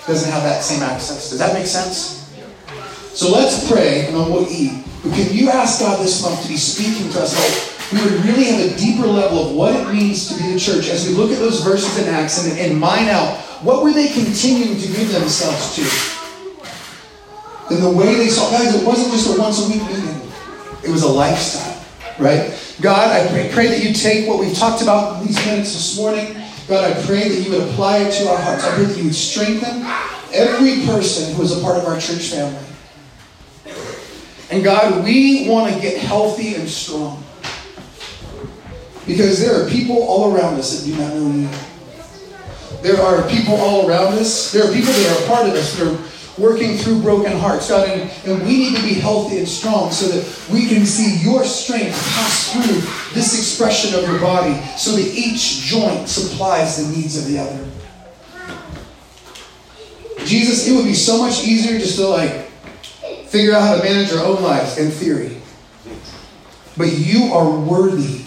doesn't 0.07 0.31
have 0.31 0.43
that 0.43 0.63
same 0.63 0.81
access. 0.81 1.29
Does 1.29 1.39
that 1.39 1.53
make 1.53 1.67
sense? 1.67 2.17
So 3.13 3.31
let's 3.31 3.69
pray 3.69 4.05
and 4.07 4.15
then 4.15 4.31
we'll 4.31 4.49
eat. 4.49 4.83
But 5.03 5.13
can 5.13 5.33
you 5.35 5.49
ask 5.49 5.79
God 5.81 5.99
this 5.99 6.21
month 6.21 6.41
to 6.43 6.47
be 6.47 6.57
speaking 6.57 7.11
to 7.11 7.21
us 7.21 7.33
how 7.35 7.97
we 7.97 8.03
would 8.03 8.25
really 8.25 8.45
have 8.45 8.71
a 8.71 8.77
deeper 8.77 9.05
level 9.05 9.49
of 9.49 9.55
what 9.55 9.75
it 9.75 9.93
means 9.93 10.29
to 10.29 10.41
be 10.41 10.53
the 10.53 10.59
church 10.59 10.87
as 10.87 11.07
we 11.07 11.13
look 11.13 11.31
at 11.31 11.39
those 11.39 11.61
verses 11.61 11.97
in 11.99 12.13
Acts 12.13 12.47
and, 12.47 12.57
and 12.57 12.79
mine 12.79 13.09
out 13.09 13.37
what 13.61 13.83
were 13.83 13.93
they 13.93 14.07
continuing 14.07 14.79
to 14.79 14.87
give 14.87 15.11
themselves 15.11 15.75
to? 15.75 15.83
And 17.71 17.83
the 17.83 17.89
way 17.89 18.15
they 18.15 18.27
saw, 18.27 18.49
guys, 18.49 18.73
it 18.73 18.85
wasn't 18.85 19.13
just 19.13 19.35
a 19.35 19.39
once 19.39 19.63
a 19.63 19.69
week 19.69 19.81
meeting, 19.83 20.21
it 20.83 20.89
was 20.89 21.03
a 21.03 21.07
lifestyle, 21.07 21.70
right? 22.21 22.75
God, 22.81 23.09
I 23.09 23.27
pray, 23.29 23.49
pray 23.51 23.67
that 23.67 23.83
you 23.83 23.93
take 23.93 24.27
what 24.27 24.39
we've 24.39 24.55
talked 24.55 24.81
about 24.81 25.19
in 25.19 25.27
these 25.27 25.45
minutes 25.45 25.73
this 25.73 25.97
morning. 25.97 26.35
God, 26.67 26.89
I 26.89 27.05
pray 27.05 27.27
that 27.27 27.41
you 27.41 27.51
would 27.51 27.67
apply 27.69 27.97
it 27.99 28.11
to 28.13 28.29
our 28.29 28.37
hearts. 28.37 28.63
I 28.63 28.75
pray 28.75 28.85
that 28.85 28.97
you 28.97 29.05
would 29.05 29.15
strengthen 29.15 29.83
every 30.33 30.85
person 30.85 31.35
who 31.35 31.41
is 31.41 31.57
a 31.57 31.61
part 31.61 31.77
of 31.77 31.85
our 31.85 31.99
church 31.99 32.29
family. 32.29 32.63
And 34.51 34.63
God, 34.63 35.03
we 35.03 35.49
want 35.49 35.73
to 35.73 35.79
get 35.81 35.97
healthy 35.97 36.55
and 36.55 36.69
strong. 36.69 37.23
Because 39.07 39.39
there 39.39 39.61
are 39.61 39.69
people 39.69 40.03
all 40.03 40.35
around 40.35 40.55
us 40.55 40.79
that 40.79 40.89
do 40.89 40.97
not 40.97 41.13
know 41.13 41.31
you. 41.31 41.49
There 42.81 43.01
are 43.01 43.27
people 43.29 43.55
all 43.55 43.87
around 43.87 44.13
us. 44.13 44.51
There 44.51 44.63
are 44.63 44.71
people 44.71 44.91
that 44.91 45.19
are 45.19 45.23
a 45.23 45.27
part 45.27 45.49
of 45.49 45.55
us 45.55 45.77
that 45.77 45.87
are 45.87 45.97
working 46.41 46.75
through 46.75 47.01
broken 47.01 47.31
hearts, 47.37 47.69
God. 47.69 47.87
And, 47.87 48.11
and 48.25 48.41
we 48.43 48.57
need 48.57 48.75
to 48.75 48.81
be 48.81 48.95
healthy 48.95 49.37
and 49.37 49.47
strong 49.47 49.91
so 49.91 50.07
that 50.07 50.51
we 50.51 50.67
can 50.67 50.85
see 50.85 51.23
your 51.23 51.43
strength 51.43 51.95
pass 52.13 52.51
through 52.51 53.13
this 53.13 53.37
expression 53.37 53.97
of 53.97 54.09
your 54.09 54.19
body 54.19 54.59
so 54.77 54.91
that 54.91 55.05
each 55.05 55.61
joint 55.61 56.09
supplies 56.09 56.77
the 56.77 56.95
needs 56.95 57.17
of 57.17 57.31
the 57.31 57.39
other. 57.39 57.67
Jesus, 60.25 60.67
it 60.67 60.75
would 60.75 60.85
be 60.85 60.93
so 60.93 61.17
much 61.17 61.43
easier 61.45 61.79
just 61.79 61.97
to 61.97 62.07
like 62.07 62.47
figure 63.27 63.53
out 63.53 63.61
how 63.61 63.75
to 63.77 63.83
manage 63.83 64.11
our 64.13 64.25
own 64.25 64.41
lives 64.41 64.77
in 64.77 64.91
theory. 64.91 65.37
But 66.77 66.91
you 66.97 67.33
are 67.33 67.49
worthy. 67.49 68.25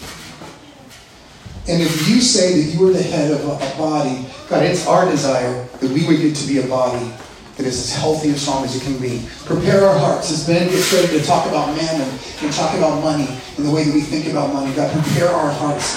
And 1.67 1.81
if 1.81 2.09
you 2.09 2.21
say 2.21 2.61
that 2.61 2.75
you 2.75 2.89
are 2.89 2.93
the 2.93 3.03
head 3.03 3.31
of 3.31 3.45
a, 3.47 3.53
a 3.53 3.79
body, 3.79 4.27
God, 4.49 4.65
it's 4.65 4.87
our 4.87 5.11
desire 5.11 5.65
that 5.65 5.91
we 5.91 6.07
would 6.07 6.21
get 6.21 6.37
to 6.37 6.47
be 6.47 6.59
a 6.59 6.67
body 6.67 7.11
that 7.57 7.67
is 7.67 7.79
as 7.79 7.95
healthy 7.95 8.29
and 8.29 8.39
strong 8.39 8.65
as 8.65 8.77
it 8.77 8.83
can 8.83 8.99
be. 9.01 9.27
Prepare 9.45 9.85
our 9.85 9.99
hearts 9.99 10.31
as 10.31 10.47
Ben 10.47 10.69
gets 10.69 10.93
ready 10.93 11.19
to 11.19 11.25
talk 11.25 11.47
about 11.47 11.75
mammon 11.77 12.09
and 12.43 12.53
talk 12.53 12.77
about 12.77 13.01
money 13.03 13.29
and 13.57 13.67
the 13.67 13.71
way 13.71 13.85
that 13.85 13.95
we 13.95 14.01
think 14.01 14.27
about 14.27 14.53
money. 14.53 14.75
God, 14.75 14.91
prepare 14.93 15.29
our 15.29 15.51
hearts. 15.53 15.95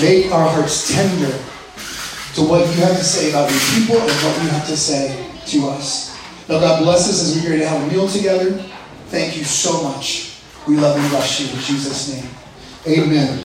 Make 0.00 0.30
our 0.32 0.48
hearts 0.48 0.92
tender 0.92 1.32
to 2.34 2.40
what 2.42 2.66
you 2.68 2.82
have 2.82 2.96
to 2.96 3.04
say 3.04 3.30
about 3.30 3.50
your 3.50 3.60
people 3.74 4.00
and 4.00 4.10
what 4.24 4.42
you 4.42 4.48
have 4.48 4.66
to 4.66 4.76
say 4.76 5.28
to 5.46 5.68
us. 5.68 6.16
Now, 6.48 6.60
God 6.60 6.82
bless 6.82 7.08
us 7.08 7.22
as 7.22 7.34
we're 7.36 7.50
here 7.50 7.58
to 7.58 7.68
have 7.68 7.82
a 7.82 7.92
meal 7.92 8.08
together. 8.08 8.52
Thank 9.08 9.36
you 9.36 9.44
so 9.44 9.82
much. 9.82 10.40
We 10.66 10.76
love 10.76 10.96
and 10.96 11.10
bless 11.10 11.40
you 11.40 11.48
in 11.48 11.62
Jesus' 11.62 12.14
name. 12.14 12.30
Amen. 12.86 13.42